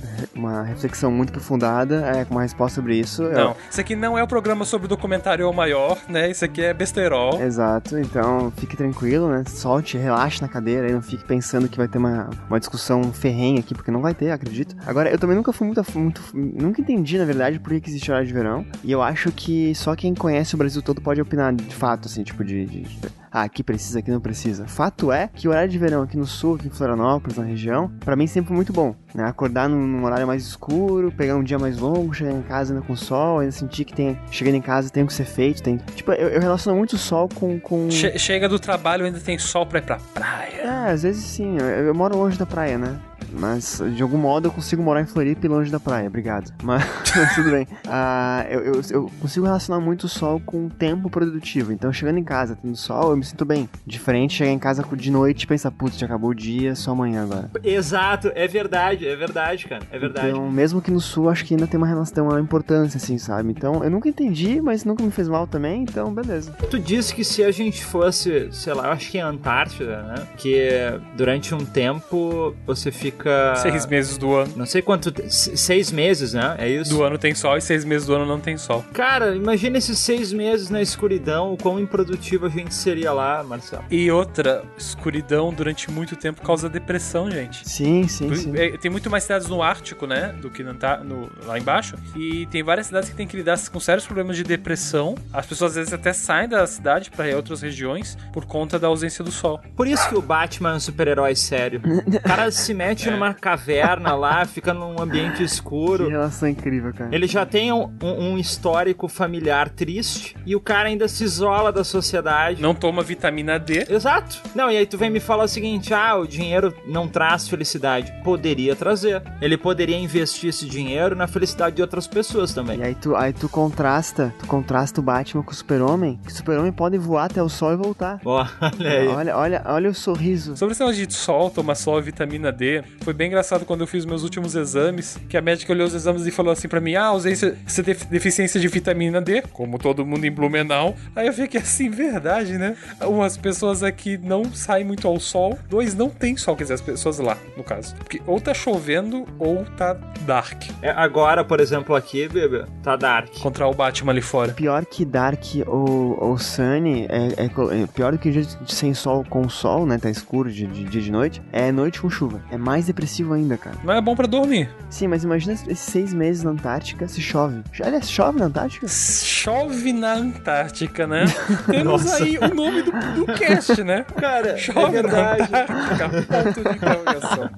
uma 0.54 0.62
reflexão 0.64 1.10
muito 1.10 1.30
aprofundada, 1.30 2.06
é, 2.16 2.24
com 2.24 2.34
uma 2.34 2.42
resposta 2.42 2.76
sobre 2.76 2.96
isso. 2.96 3.22
Eu- 3.22 3.32
Não, 3.32 3.56
isso 3.70 3.80
aqui 3.80 3.94
não 3.96 4.16
é 4.18 4.22
o 4.22 4.26
programa 4.26 4.64
sobre 4.64 4.86
o 4.86 4.88
documentário 4.88 5.52
Maior, 5.52 5.98
né? 6.08 6.30
Isso 6.30 6.44
aqui 6.44 6.62
é 6.62 6.72
besterol. 6.74 7.40
Exato, 7.42 7.98
então 7.98 8.52
fique 8.56 8.76
tranquilo, 8.76 9.28
né? 9.28 9.44
Solte, 9.46 9.96
relaxe 9.96 10.40
na 10.42 10.48
cadeira 10.48 10.88
e 10.88 10.92
não 10.92 11.02
fique 11.02 11.24
pensando 11.24 11.68
que 11.68 11.76
vai 11.76 11.88
ter 11.88 11.98
uma, 11.98 12.28
uma 12.48 12.58
discussão 12.58 13.02
ferrenha 13.12 13.60
aqui, 13.60 13.74
porque 13.74 13.90
não 13.90 14.00
vai 14.00 14.14
ter, 14.14 14.30
acredito. 14.30 14.74
Agora, 14.86 15.10
eu 15.10 15.18
também 15.18 15.36
nunca 15.36 15.52
fui 15.52 15.66
muito, 15.66 15.82
muito. 15.94 16.22
Nunca 16.34 16.80
entendi, 16.80 17.18
na 17.18 17.24
verdade, 17.24 17.58
por 17.58 17.70
que, 17.80 17.88
existe 17.88 18.10
horário 18.10 18.26
de 18.26 18.32
verão. 18.34 18.66
E 18.82 18.90
eu 18.90 19.02
acho 19.02 19.30
que 19.32 19.74
só 19.74 19.94
quem 19.94 20.14
conhece 20.14 20.54
o 20.54 20.58
Brasil 20.58 20.82
todo 20.82 21.00
pode 21.00 21.20
opinar 21.20 21.52
de 21.54 21.74
fato, 21.74 22.06
assim, 22.06 22.22
tipo, 22.22 22.44
de- 22.44 22.66
de- 22.66 22.98
ah, 23.34 23.42
aqui 23.42 23.64
precisa, 23.64 23.98
aqui 23.98 24.12
não 24.12 24.20
precisa. 24.20 24.64
Fato 24.68 25.10
é 25.10 25.28
que 25.34 25.48
o 25.48 25.50
horário 25.50 25.68
de 25.68 25.76
verão 25.76 26.02
aqui 26.04 26.16
no 26.16 26.24
sul, 26.24 26.54
aqui 26.54 26.68
em 26.68 26.70
Florianópolis, 26.70 27.36
na 27.36 27.42
região, 27.44 27.90
pra 28.04 28.14
mim 28.14 28.28
sempre 28.28 28.46
foi 28.48 28.54
muito 28.56 28.72
bom. 28.72 28.94
Né? 29.12 29.24
Acordar 29.24 29.68
num, 29.68 29.84
num 29.84 30.04
horário 30.04 30.24
mais 30.24 30.44
escuro, 30.46 31.10
pegar 31.10 31.34
um 31.34 31.42
dia 31.42 31.58
mais 31.58 31.76
longo, 31.78 32.14
chegar 32.14 32.30
em 32.30 32.42
casa 32.42 32.72
ainda 32.72 32.86
com 32.86 32.94
sol, 32.94 33.40
ainda 33.40 33.50
sentir 33.50 33.84
que 33.84 33.92
tem. 33.92 34.16
Chegando 34.30 34.54
em 34.54 34.62
casa 34.62 34.88
tem 34.88 35.02
o 35.02 35.06
que 35.08 35.12
ser 35.12 35.24
feito. 35.24 35.62
Tem, 35.62 35.78
tipo, 35.96 36.12
eu, 36.12 36.28
eu 36.28 36.40
relaciono 36.40 36.78
muito 36.78 36.92
o 36.92 36.98
sol 36.98 37.28
com. 37.34 37.58
com... 37.58 37.90
Che- 37.90 38.18
chega 38.18 38.48
do 38.48 38.58
trabalho, 38.60 39.04
ainda 39.04 39.18
tem 39.18 39.36
sol 39.36 39.66
pra 39.66 39.80
ir 39.80 39.82
pra 39.82 39.98
praia. 40.14 40.60
É, 40.62 40.90
às 40.92 41.02
vezes 41.02 41.24
sim. 41.24 41.56
Eu, 41.58 41.66
eu 41.66 41.94
moro 41.94 42.16
longe 42.16 42.38
da 42.38 42.46
praia, 42.46 42.78
né? 42.78 42.96
Mas 43.38 43.82
de 43.94 44.02
algum 44.02 44.18
modo 44.18 44.48
eu 44.48 44.52
consigo 44.52 44.82
morar 44.82 45.00
em 45.00 45.06
Floripa 45.06 45.46
e 45.46 45.48
longe 45.48 45.70
da 45.70 45.80
praia, 45.80 46.06
obrigado. 46.06 46.52
Mas, 46.62 46.84
tudo 47.34 47.50
bem. 47.50 47.66
Ah, 47.86 48.46
eu, 48.48 48.60
eu, 48.60 48.80
eu 48.90 49.10
consigo 49.20 49.46
relacionar 49.46 49.80
muito 49.80 50.04
o 50.04 50.08
sol 50.08 50.40
com 50.44 50.66
o 50.66 50.70
tempo 50.70 51.10
produtivo. 51.10 51.72
Então, 51.72 51.92
chegando 51.92 52.18
em 52.18 52.24
casa, 52.24 52.56
tendo 52.60 52.76
sol, 52.76 53.10
eu 53.10 53.16
me 53.16 53.24
sinto 53.24 53.44
bem. 53.44 53.68
Diferente 53.86 54.34
chegar 54.34 54.50
em 54.50 54.58
casa 54.58 54.84
de 54.94 55.10
noite 55.10 55.42
e 55.42 55.46
pensar, 55.46 55.70
putz, 55.70 55.98
já 55.98 56.06
acabou 56.06 56.30
o 56.30 56.34
dia, 56.34 56.74
só 56.74 56.92
amanhã 56.92 57.24
agora. 57.24 57.50
Exato, 57.62 58.30
é 58.34 58.46
verdade, 58.46 59.06
é 59.06 59.16
verdade, 59.16 59.66
cara. 59.66 59.82
É 59.90 59.98
verdade. 59.98 60.28
Então, 60.28 60.50
mesmo 60.50 60.80
que 60.80 60.90
no 60.90 61.00
sul, 61.00 61.28
acho 61.28 61.44
que 61.44 61.54
ainda 61.54 61.66
tem 61.66 61.78
uma 61.78 61.86
relação, 61.86 62.28
uma 62.28 62.40
importância, 62.40 62.98
assim, 62.98 63.18
sabe? 63.18 63.50
Então, 63.50 63.82
eu 63.82 63.90
nunca 63.90 64.08
entendi, 64.08 64.60
mas 64.60 64.84
nunca 64.84 65.02
me 65.02 65.10
fez 65.10 65.28
mal 65.28 65.46
também, 65.46 65.82
então, 65.82 66.12
beleza. 66.12 66.52
Tu 66.70 66.78
disse 66.78 67.14
que 67.14 67.24
se 67.24 67.42
a 67.42 67.50
gente 67.50 67.84
fosse, 67.84 68.48
sei 68.52 68.72
lá, 68.74 68.86
eu 68.86 68.92
acho 68.92 69.10
que 69.10 69.18
é 69.18 69.22
Antártida, 69.22 70.02
né? 70.02 70.26
Que 70.36 70.68
durante 71.16 71.54
um 71.54 71.64
tempo 71.64 72.54
você 72.66 72.90
fica 72.90 73.23
fica. 73.24 73.56
Seis 73.56 73.86
meses 73.86 74.18
do 74.18 74.34
ano. 74.34 74.52
Não 74.56 74.66
sei 74.66 74.82
quanto. 74.82 75.12
Seis 75.30 75.90
meses, 75.90 76.34
né? 76.34 76.56
É 76.58 76.68
isso? 76.68 76.90
Do 76.90 77.02
ano 77.02 77.18
tem 77.18 77.34
sol 77.34 77.56
e 77.56 77.60
seis 77.60 77.84
meses 77.84 78.06
do 78.06 78.14
ano 78.14 78.26
não 78.26 78.38
tem 78.38 78.56
sol. 78.56 78.84
Cara, 78.92 79.34
imagina 79.34 79.78
esses 79.78 79.98
seis 79.98 80.32
meses 80.32 80.68
na 80.70 80.82
escuridão, 80.82 81.52
o 81.52 81.56
quão 81.56 81.80
improdutivo 81.80 82.46
a 82.46 82.48
gente 82.48 82.74
seria 82.74 83.12
lá, 83.12 83.42
Marcelo. 83.42 83.84
E 83.90 84.10
outra, 84.10 84.62
escuridão 84.76 85.52
durante 85.52 85.90
muito 85.90 86.16
tempo 86.16 86.42
causa 86.42 86.68
depressão, 86.68 87.30
gente. 87.30 87.68
Sim, 87.68 88.06
sim, 88.08 88.34
sim. 88.34 88.52
É, 88.56 88.76
Tem 88.76 88.90
muito 88.90 89.10
mais 89.10 89.22
cidades 89.24 89.48
no 89.48 89.62
Ártico, 89.62 90.06
né? 90.06 90.34
Do 90.40 90.50
que 90.50 90.62
no, 90.62 90.74
no- 91.04 91.30
lá 91.46 91.58
embaixo. 91.58 91.96
E 92.16 92.46
tem 92.46 92.62
várias 92.62 92.86
cidades 92.86 93.08
que 93.08 93.16
têm 93.16 93.26
que 93.26 93.36
lidar 93.36 93.54
com 93.70 93.80
sérios 93.80 94.04
problemas 94.04 94.36
de 94.36 94.42
depressão. 94.44 95.14
As 95.32 95.46
pessoas 95.46 95.72
às 95.72 95.76
vezes 95.76 95.92
até 95.92 96.12
saem 96.12 96.48
da 96.48 96.66
cidade 96.66 97.10
para 97.10 97.28
ir 97.28 97.32
a 97.32 97.36
outras 97.36 97.62
regiões 97.62 98.16
por 98.32 98.44
conta 98.44 98.78
da 98.78 98.88
ausência 98.88 99.24
do 99.24 99.30
sol. 99.30 99.60
Por 99.76 99.86
isso 99.86 100.08
que 100.08 100.14
o 100.16 100.22
Batman 100.22 100.72
é 100.72 100.74
um 100.76 100.80
super-herói 100.80 101.34
sério. 101.36 101.80
O 101.84 102.20
cara 102.20 102.50
se 102.50 102.74
mete 102.74 103.08
numa 103.14 103.32
caverna 103.34 104.14
lá, 104.14 104.44
fica 104.44 104.72
num 104.74 105.00
ambiente 105.00 105.34
Que 105.38 105.42
escuro. 105.44 106.08
relação 106.08 106.48
incrível, 106.48 106.92
cara. 106.92 107.14
Ele 107.14 107.26
já 107.26 107.44
tem 107.46 107.72
um, 107.72 107.90
um- 108.02 108.32
um 108.32 108.38
histórico 108.38 109.08
familiar 109.08 109.68
triste 109.68 110.36
e 110.46 110.54
o 110.54 110.60
cara 110.60 110.88
ainda 110.88 111.08
se 111.08 111.24
isola 111.24 111.72
da 111.72 111.82
sociedade. 111.84 112.60
Não 112.62 112.74
toma 112.74 113.02
vitamina 113.02 113.58
D. 113.58 113.86
Exato. 113.88 114.40
Não, 114.54 114.70
e 114.70 114.76
aí 114.76 114.86
tu 114.86 114.96
vem 114.98 115.10
me 115.10 115.20
falar 115.20 115.44
o 115.44 115.48
seguinte: 115.48 115.92
ah, 115.94 116.16
o 116.16 116.26
dinheiro 116.26 116.74
não 116.86 117.08
traz 117.08 117.48
felicidade. 117.48 118.12
Poderia 118.22 118.76
trazer. 118.76 119.22
Ele 119.40 119.56
poderia 119.56 119.96
investir 119.98 120.50
esse 120.50 120.66
dinheiro 120.66 121.14
na 121.16 121.26
felicidade 121.26 121.76
de 121.76 121.82
outras 121.82 122.06
pessoas 122.06 122.52
também. 122.54 122.78
E 122.78 122.82
aí 122.82 122.94
tu, 122.94 123.14
aí 123.16 123.32
tu 123.32 123.48
contrasta, 123.48 124.32
tu 124.38 124.46
contrasta 124.46 125.00
o 125.00 125.02
Batman 125.04 125.42
com 125.42 125.52
o 125.52 125.54
Super-Homem, 125.54 126.18
que 126.24 126.30
o 126.30 126.34
Super-Homem 126.34 126.72
pode 126.72 126.96
voar 126.98 127.24
até 127.26 127.42
o 127.42 127.48
sol 127.48 127.72
e 127.72 127.76
voltar. 127.76 128.20
Olha 128.24 128.90
aí. 128.90 129.08
Olha, 129.08 129.36
olha, 129.36 129.62
olha 129.66 129.90
o 129.90 129.94
sorriso. 129.94 130.56
Sobre 130.56 130.72
esse 130.72 130.80
negócio 130.82 131.06
de 131.06 131.14
sol, 131.14 131.50
tomar 131.50 131.74
sol 131.74 131.98
e 131.98 132.02
vitamina 132.02 132.50
D, 132.52 132.82
foi 133.04 133.12
bem 133.14 133.28
engraçado 133.28 133.64
quando 133.64 133.82
eu 133.82 133.86
fiz 133.86 134.04
meus 134.04 134.22
últimos 134.22 134.54
exames, 134.54 135.18
que 135.28 135.36
a 135.36 135.42
médica 135.42 135.72
olhou 135.72 135.86
os 135.86 135.94
exames 135.94 136.26
e 136.26 136.30
falou 136.30 136.52
assim 136.52 136.68
pra 136.68 136.80
mim, 136.80 136.94
ah, 136.94 137.06
ausência, 137.06 137.56
você 137.66 137.82
tem 137.82 137.94
deficiência 138.10 138.58
de 138.60 138.66
vitamina 138.68 139.20
D, 139.20 139.42
como 139.52 139.78
todo 139.78 140.04
mundo 140.06 140.24
em 140.24 140.30
Blumenau. 140.30 140.94
Aí 141.14 141.26
eu 141.26 141.32
fiquei 141.32 141.60
assim, 141.60 141.90
verdade, 141.90 142.56
né? 142.58 142.76
Umas 143.02 143.36
pessoas 143.36 143.82
aqui 143.82 144.16
não 144.18 144.44
saem 144.52 144.84
muito 144.84 145.06
ao 145.06 145.20
sol, 145.20 145.58
dois, 145.68 145.94
não 145.94 146.08
tem 146.08 146.36
sol, 146.36 146.56
quer 146.56 146.64
dizer, 146.64 146.74
as 146.74 146.80
pessoas 146.80 147.18
lá, 147.18 147.36
no 147.56 147.62
caso. 147.62 147.94
Porque 147.96 148.20
ou 148.26 148.40
tá 148.40 148.54
chovendo 148.54 149.26
ou 149.38 149.64
tá 149.76 149.94
dark. 150.22 150.64
É, 150.82 150.90
agora, 150.90 151.44
por 151.44 151.60
exemplo, 151.60 151.94
aqui, 151.94 152.26
bebê, 152.28 152.64
tá 152.82 152.96
dark. 152.96 153.28
Contra 153.40 153.66
o 153.66 153.74
Batman 153.74 154.12
ali 154.12 154.22
fora. 154.22 154.52
Pior 154.52 154.84
que 154.86 155.04
Dark 155.04 155.42
ou, 155.66 156.18
ou 156.22 156.38
Sunny, 156.38 157.06
é, 157.08 157.44
é 157.44 157.50
é 157.82 157.86
pior 157.86 158.12
do 158.12 158.18
que 158.18 158.30
dia 158.30 158.42
de- 158.42 158.72
sem 158.74 158.94
sol 158.94 159.24
com 159.28 159.48
sol, 159.48 159.84
né? 159.86 159.98
Tá 159.98 160.10
escuro 160.10 160.50
de 160.50 160.66
de 160.66 160.84
dia 160.84 161.00
e 161.00 161.04
de 161.04 161.12
noite. 161.12 161.42
É 161.52 161.70
noite 161.70 162.00
com 162.00 162.08
chuva. 162.08 162.42
É 162.50 162.56
mais 162.56 162.88
depressivo 162.94 163.34
ainda, 163.34 163.58
cara. 163.58 163.76
Não 163.82 163.92
é 163.92 164.00
bom 164.00 164.14
pra 164.14 164.26
dormir. 164.26 164.70
Sim, 164.88 165.08
mas 165.08 165.24
imagina 165.24 165.52
esses 165.52 165.80
seis 165.80 166.14
meses 166.14 166.44
na 166.44 166.52
Antártica 166.52 167.08
se 167.08 167.20
chove. 167.20 167.62
Aliás, 167.82 168.08
chove 168.08 168.38
na 168.38 168.46
Antártica? 168.46 168.86
Chove 168.88 169.92
na 169.92 170.14
Antártica, 170.14 171.06
né? 171.06 171.24
Temos 171.66 172.04
Nossa. 172.04 172.22
aí 172.22 172.38
o 172.38 172.54
nome 172.54 172.82
do, 172.82 172.92
do 172.92 173.26
cast, 173.34 173.82
né? 173.82 174.06
Cara, 174.16 174.52
é 174.52 174.56
Chove 174.56 174.80
na 174.80 174.88
verdade. 174.90 175.42
Antártica, 175.42 176.08
ponto 176.08 176.62
de 176.62 176.76
interrogação. 176.76 177.50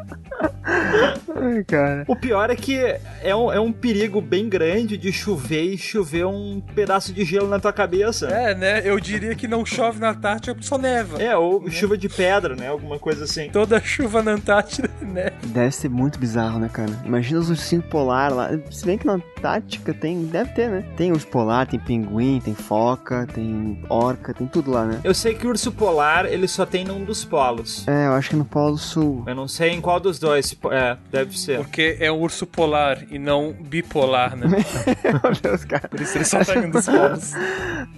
Ai, 0.66 1.64
cara. 1.64 2.04
O 2.08 2.16
pior 2.16 2.50
é 2.50 2.56
que 2.56 2.76
é 3.22 3.34
um, 3.34 3.52
é 3.52 3.60
um 3.60 3.72
perigo 3.72 4.20
bem 4.20 4.48
grande 4.48 4.96
de 4.96 5.12
chover 5.12 5.62
e 5.62 5.78
chover 5.78 6.26
um 6.26 6.60
pedaço 6.74 7.12
de 7.12 7.24
gelo 7.24 7.48
na 7.48 7.60
tua 7.60 7.72
cabeça. 7.72 8.26
É, 8.26 8.54
né? 8.54 8.82
Eu 8.84 8.98
diria 8.98 9.34
que 9.34 9.46
não 9.46 9.64
chove 9.64 10.00
na 10.00 10.10
Antártica, 10.10 10.56
só 10.60 10.76
neva. 10.76 11.22
É, 11.22 11.36
ou 11.36 11.70
chuva 11.70 11.96
de 11.96 12.08
pedra, 12.08 12.56
né? 12.56 12.68
Alguma 12.68 12.98
coisa 12.98 13.24
assim. 13.24 13.48
Toda 13.50 13.80
chuva 13.80 14.22
na 14.22 14.32
Antártida 14.32 14.90
é 15.00 15.04
neve. 15.04 15.36
Deve 15.46 15.70
ser 15.70 15.88
muito 15.88 16.18
bizarro, 16.18 16.58
né, 16.58 16.68
cara? 16.72 16.90
Imagina 17.04 17.38
os 17.38 17.50
ursinhos 17.50 17.84
polar 17.86 18.32
lá. 18.32 18.50
Se 18.70 18.84
bem 18.84 18.98
que 18.98 19.06
na 19.06 19.14
Antártica 19.14 19.94
tem. 19.94 20.24
Deve 20.26 20.50
ter, 20.52 20.68
né? 20.68 20.84
Tem 20.96 21.12
urso 21.12 21.26
polar, 21.28 21.66
tem 21.66 21.78
pinguim, 21.78 22.40
tem 22.40 22.54
foca, 22.54 23.26
tem 23.32 23.80
orca, 23.88 24.34
tem 24.34 24.46
tudo 24.46 24.70
lá, 24.70 24.84
né? 24.84 25.00
Eu 25.04 25.14
sei 25.14 25.34
que 25.34 25.46
o 25.46 25.50
urso 25.50 25.70
polar, 25.70 26.26
ele 26.26 26.48
só 26.48 26.66
tem 26.66 26.84
num 26.84 27.04
dos 27.04 27.24
polos. 27.24 27.86
É, 27.86 28.06
eu 28.06 28.12
acho 28.12 28.30
que 28.30 28.36
no 28.36 28.44
Polo 28.44 28.78
Sul. 28.78 29.22
Eu 29.26 29.34
não 29.34 29.46
sei 29.46 29.70
em 29.70 29.80
qual 29.80 30.00
dos 30.00 30.18
dois. 30.18 30.55
É, 30.70 30.96
deve 31.10 31.38
ser. 31.38 31.58
Porque 31.58 31.96
é 32.00 32.10
um 32.10 32.20
urso 32.20 32.46
polar 32.46 32.98
e 33.10 33.18
não 33.18 33.52
bipolar, 33.52 34.36
né? 34.36 34.46
Meu 34.48 35.32
Deus, 35.42 35.64
cara. 35.64 35.88
Por 35.88 36.00
isso 36.00 36.16
ele 36.18 36.24
só 36.24 36.44
tá 36.44 36.58
um 36.58 36.70
dos 36.70 36.86
polos. 36.86 37.32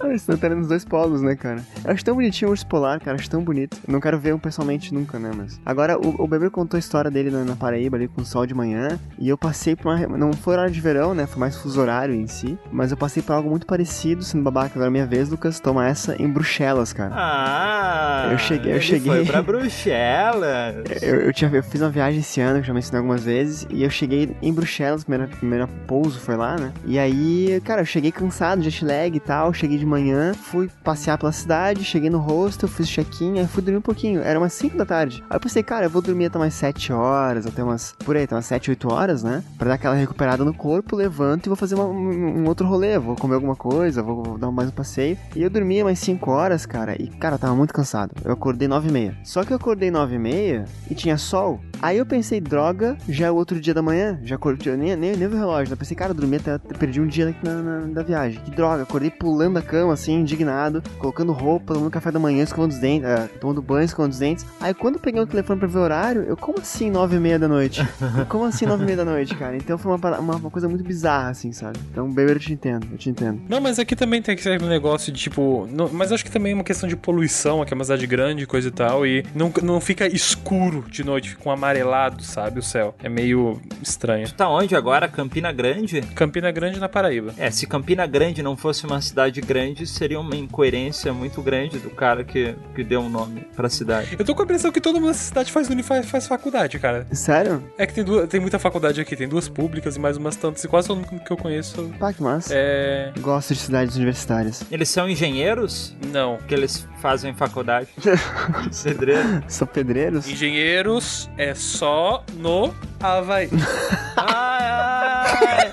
Eles 0.03 0.21
estão 0.21 0.37
tá 0.37 0.49
nos 0.49 0.67
dois 0.67 0.85
polos, 0.85 1.21
né, 1.21 1.35
cara? 1.35 1.63
Eu 1.83 1.91
acho 1.91 2.03
tão 2.05 2.15
bonitinho 2.15 2.49
o 2.49 2.51
urso 2.51 2.65
polar, 2.67 2.99
cara. 2.99 3.17
Acho 3.17 3.29
tão 3.29 3.43
bonito. 3.43 3.77
Eu 3.87 3.91
não 3.93 3.99
quero 3.99 4.19
ver 4.19 4.33
um 4.33 4.39
pessoalmente 4.39 4.93
nunca, 4.93 5.17
né? 5.19 5.31
Mas. 5.35 5.59
Agora, 5.65 5.97
o, 5.97 6.23
o 6.23 6.27
bebê 6.27 6.49
contou 6.49 6.77
a 6.77 6.79
história 6.79 7.09
dele 7.11 7.29
na, 7.29 7.43
na 7.43 7.55
Paraíba, 7.55 7.97
ali 7.97 8.07
com 8.07 8.21
o 8.21 8.25
sol 8.25 8.45
de 8.45 8.53
manhã. 8.53 8.99
E 9.17 9.27
eu 9.29 9.37
passei 9.37 9.75
por 9.75 9.87
uma. 9.93 10.17
Não 10.17 10.33
foi 10.33 10.53
horário 10.53 10.71
de 10.71 10.81
verão, 10.81 11.13
né? 11.13 11.25
Foi 11.27 11.39
mais 11.39 11.55
fuso 11.57 11.79
horário 11.81 12.13
em 12.15 12.27
si. 12.27 12.57
Mas 12.71 12.91
eu 12.91 12.97
passei 12.97 13.21
por 13.23 13.33
algo 13.33 13.49
muito 13.49 13.65
parecido, 13.65 14.23
sendo 14.23 14.43
babaca. 14.43 14.71
Agora 14.75 14.87
é 14.87 14.91
minha 14.91 15.05
vez, 15.05 15.29
Lucas. 15.29 15.59
Toma 15.59 15.87
essa 15.87 16.15
em 16.21 16.27
Bruxelas, 16.29 16.93
cara. 16.93 17.13
Ah! 17.15 18.29
Eu 18.31 18.37
cheguei- 18.37 18.71
eu 18.71 18.75
ele 18.75 18.81
cheguei- 18.83 19.11
Foi 19.11 19.25
pra 19.25 19.41
Bruxelas. 20.09 20.75
Eu, 21.01 21.15
eu, 21.21 21.33
tinha, 21.33 21.49
eu 21.53 21.63
fiz 21.63 21.81
uma 21.81 21.89
viagem 21.89 22.19
esse 22.19 22.39
ano, 22.41 22.48
que 22.61 22.67
já 22.67 22.73
mencionei 22.73 22.99
algumas 22.99 23.23
vezes, 23.23 23.67
e 23.69 23.83
eu 23.83 23.89
cheguei 23.89 24.35
em 24.41 24.51
Bruxelas, 24.53 25.03
primeira, 25.03 25.27
primeira 25.27 25.67
pouso 25.87 26.19
foi 26.19 26.35
lá, 26.35 26.57
né? 26.57 26.71
E 26.85 26.97
aí, 26.97 27.61
cara, 27.63 27.81
eu 27.81 27.85
cheguei 27.85 28.11
cansado, 28.11 28.61
jet 28.63 28.83
lag 28.83 29.15
e 29.15 29.19
tal, 29.19 29.53
cheguei 29.53 29.77
de 29.77 29.85
manhã, 29.85 30.33
fui 30.33 30.69
passear 30.83 31.17
pela 31.17 31.31
cidade, 31.31 31.83
cheguei 31.83 32.09
no 32.09 32.17
hostel, 32.17 32.67
fiz 32.67 32.87
check-in, 32.87 33.39
aí 33.39 33.47
fui 33.47 33.61
dormir 33.61 33.77
um 33.77 33.81
pouquinho, 33.81 34.21
era 34.21 34.39
umas 34.39 34.53
5 34.53 34.77
da 34.77 34.85
tarde. 34.85 35.23
Aí 35.29 35.35
eu 35.35 35.39
pensei, 35.39 35.61
cara, 35.61 35.85
eu 35.85 35.89
vou 35.89 36.01
dormir 36.01 36.25
até 36.25 36.37
umas 36.39 36.53
7 36.53 36.91
horas, 36.91 37.45
até 37.45 37.63
umas, 37.63 37.93
por 38.05 38.15
aí, 38.15 38.23
até 38.23 38.35
umas 38.35 38.45
7, 38.45 38.69
8 38.71 38.91
horas, 38.91 39.23
né? 39.23 39.43
Pra 39.57 39.67
dar 39.69 39.73
aquela 39.75 39.95
recuperada 39.95 40.43
no 40.43 40.53
corpo, 40.53 40.95
levanto 40.95 41.45
e 41.45 41.49
vou 41.49 41.55
fazer 41.55 41.75
uma- 41.75 41.85
um, 41.87 42.47
outro 42.47 42.67
rolê, 42.67 42.97
vou 42.97 43.15
comer 43.15 43.35
alguma 43.35 43.55
coisa, 43.55 44.01
vou, 44.01 44.23
vou 44.23 44.37
dar 44.37 44.49
mais 44.51 44.69
um 44.69 44.73
passeio. 44.73 45.17
E 45.35 45.41
eu 45.43 45.49
dormi 45.49 45.81
umas 45.83 45.99
5 45.99 46.31
horas, 46.31 46.65
cara, 46.65 46.95
e, 47.01 47.07
cara, 47.07 47.35
eu 47.35 47.39
tava 47.39 47.55
muito 47.55 47.73
cansado. 47.73 48.11
Eu 48.23 48.31
acordei 48.33 48.67
9 48.67 48.89
e 48.89 48.91
meia. 48.91 49.17
Só 49.23 49.43
que 49.43 49.51
eu 49.51 49.57
acordei 49.57 49.91
9 49.91 50.15
e 50.15 50.19
meia 50.19 50.65
e 50.89 50.95
tinha 50.95 51.17
sol. 51.17 51.59
Aí 51.81 51.97
eu 51.97 52.05
pensei, 52.05 52.38
droga, 52.39 52.97
já 53.07 53.27
é 53.27 53.31
o 53.31 53.35
outro 53.35 53.59
dia 53.59 53.73
da 53.73 53.81
manhã, 53.81 54.19
já 54.23 54.35
acordei, 54.35 54.73
eu 54.73 54.77
nem, 54.77 54.95
nem, 54.95 55.15
nem 55.15 55.27
vi 55.27 55.35
o 55.35 55.37
relógio. 55.37 55.73
Eu 55.73 55.77
pensei, 55.77 55.95
cara, 55.95 56.11
eu 56.11 56.15
dormi 56.15 56.37
até, 56.37 56.57
perdi 56.57 56.99
um 57.01 57.07
dia 57.07 57.35
na, 57.43 57.53
na- 57.61 57.79
da 57.87 58.03
viagem. 58.03 58.39
Que 58.41 58.51
droga, 58.51 58.83
acordei 58.83 59.09
pulando 59.11 59.55
da 59.55 59.61
cama, 59.61 59.93
assim, 59.93 60.13
indignado, 60.19 60.81
colocando 60.97 61.31
roupa, 61.31 61.73
tomando 61.73 61.91
café 61.91 62.11
da 62.11 62.19
manhã, 62.19 62.43
escovando 62.43 62.71
os 62.71 62.79
dentes, 62.79 63.07
ah, 63.07 63.27
tomando 63.39 63.61
banho, 63.61 63.85
escovando 63.85 64.11
os 64.11 64.19
dentes. 64.19 64.45
Aí 64.59 64.73
quando 64.73 64.95
eu 64.95 65.01
peguei 65.01 65.21
o 65.21 65.27
telefone 65.27 65.59
pra 65.59 65.67
ver 65.67 65.77
o 65.77 65.81
horário, 65.81 66.21
eu, 66.23 66.37
como 66.37 66.59
assim 66.59 66.89
9 66.89 67.15
e 67.15 67.19
meia 67.19 67.39
da 67.39 67.47
noite? 67.47 67.87
como 68.29 68.45
assim 68.45 68.65
9 68.65 68.83
e 68.83 68.85
meia 68.85 68.97
da 68.97 69.05
noite, 69.05 69.35
cara? 69.35 69.55
Então 69.55 69.77
foi 69.77 69.91
uma, 69.95 70.19
uma, 70.19 70.35
uma 70.35 70.49
coisa 70.51 70.67
muito 70.67 70.83
bizarra, 70.83 71.29
assim, 71.29 71.51
sabe? 71.51 71.79
Então, 71.91 72.07
Baby, 72.11 72.31
eu 72.31 72.39
te 72.39 72.53
entendo, 72.53 72.87
eu 72.91 72.97
te 72.97 73.09
entendo. 73.09 73.41
Não, 73.49 73.59
mas 73.61 73.79
aqui 73.79 73.95
também 73.95 74.21
tem 74.21 74.35
que 74.35 74.41
ser 74.43 74.61
um 74.61 74.67
negócio 74.67 75.11
de 75.11 75.19
tipo. 75.19 75.67
não- 75.71 75.89
mas 75.91 76.11
acho 76.11 76.23
que 76.23 76.31
também 76.31 76.51
é 76.51 76.55
uma 76.55 76.63
questão 76.63 76.87
de 76.87 76.95
poluição, 76.95 77.61
aqui 77.61 77.73
é 77.73 77.75
uma 77.75 77.83
cidade 77.83 78.05
grande, 78.07 78.45
coisa 78.45 78.67
e 78.67 78.71
tal. 78.71 79.05
E 79.05 79.23
não, 79.35 79.51
não 79.63 79.79
fica 79.81 80.07
escuro 80.07 80.83
de 80.89 81.03
noite, 81.03 81.29
fica 81.31 81.47
um 81.49 81.51
amarelado, 81.51 82.23
sabe? 82.29 82.59
O 82.59 82.63
céu. 82.63 82.95
É 83.03 83.09
meio 83.09 83.59
estranho. 83.81 84.27
Tu 84.27 84.33
tá 84.35 84.47
onde 84.49 84.75
agora? 84.75 85.07
Campina 85.07 85.51
Grande? 85.51 86.01
Campina 86.15 86.51
Grande 86.51 86.79
na 86.79 86.87
Paraíba. 86.87 87.33
É, 87.37 87.49
se 87.51 87.65
Campina 87.67 88.05
Grande 88.05 88.41
não 88.43 88.55
fosse 88.55 88.85
uma 88.85 89.01
cidade 89.01 89.41
grande, 89.41 89.85
seria 89.85 90.19
uma 90.19 90.35
incoerência 90.35 91.11
muito 91.13 91.41
grande 91.41 91.79
do 91.79 91.89
cara 91.89 92.23
que, 92.23 92.55
que 92.75 92.83
deu 92.83 93.01
um 93.01 93.09
nome 93.09 93.41
pra 93.55 93.69
cidade. 93.69 94.15
Eu 94.17 94.25
tô 94.25 94.33
com 94.35 94.41
a 94.41 94.45
impressão 94.45 94.71
que 94.71 94.79
todo 94.81 94.95
mundo 94.95 95.07
nessa 95.07 95.23
cidade 95.23 95.51
faz, 95.51 95.67
faz, 95.85 96.09
faz 96.09 96.27
faculdade, 96.27 96.77
cara. 96.79 97.07
Sério? 97.11 97.63
É 97.77 97.85
que 97.85 97.93
tem, 97.93 98.03
duas, 98.03 98.27
tem 98.29 98.39
muita 98.39 98.59
faculdade 98.59 99.01
aqui, 99.01 99.15
tem 99.15 99.27
duas 99.27 99.49
públicas 99.49 99.95
e 99.95 99.99
mais 99.99 100.17
umas 100.17 100.35
tantas, 100.35 100.63
e 100.63 100.67
quase 100.67 100.87
todo 100.87 100.97
mundo 100.97 101.21
que 101.23 101.31
eu 101.31 101.37
conheço 101.37 101.89
Pá, 101.99 102.13
que 102.13 102.21
massa. 102.21 102.53
é. 102.53 103.11
Gosto 103.19 103.53
de 103.53 103.59
cidades 103.59 103.95
universitárias. 103.95 104.63
Eles 104.71 104.89
são 104.89 105.09
engenheiros? 105.09 105.95
Não. 106.11 106.37
Que 106.47 106.53
eles 106.53 106.87
fazem 107.01 107.33
faculdade? 107.33 107.89
Pedreiro? 108.83 109.43
São 109.47 109.67
pedreiros? 109.67 110.27
Engenheiros 110.27 111.29
é 111.37 111.53
só 111.53 112.18
no 112.37 112.73
Havaí. 113.01 113.49
Ai, 114.17 114.65
ai. 114.65 115.71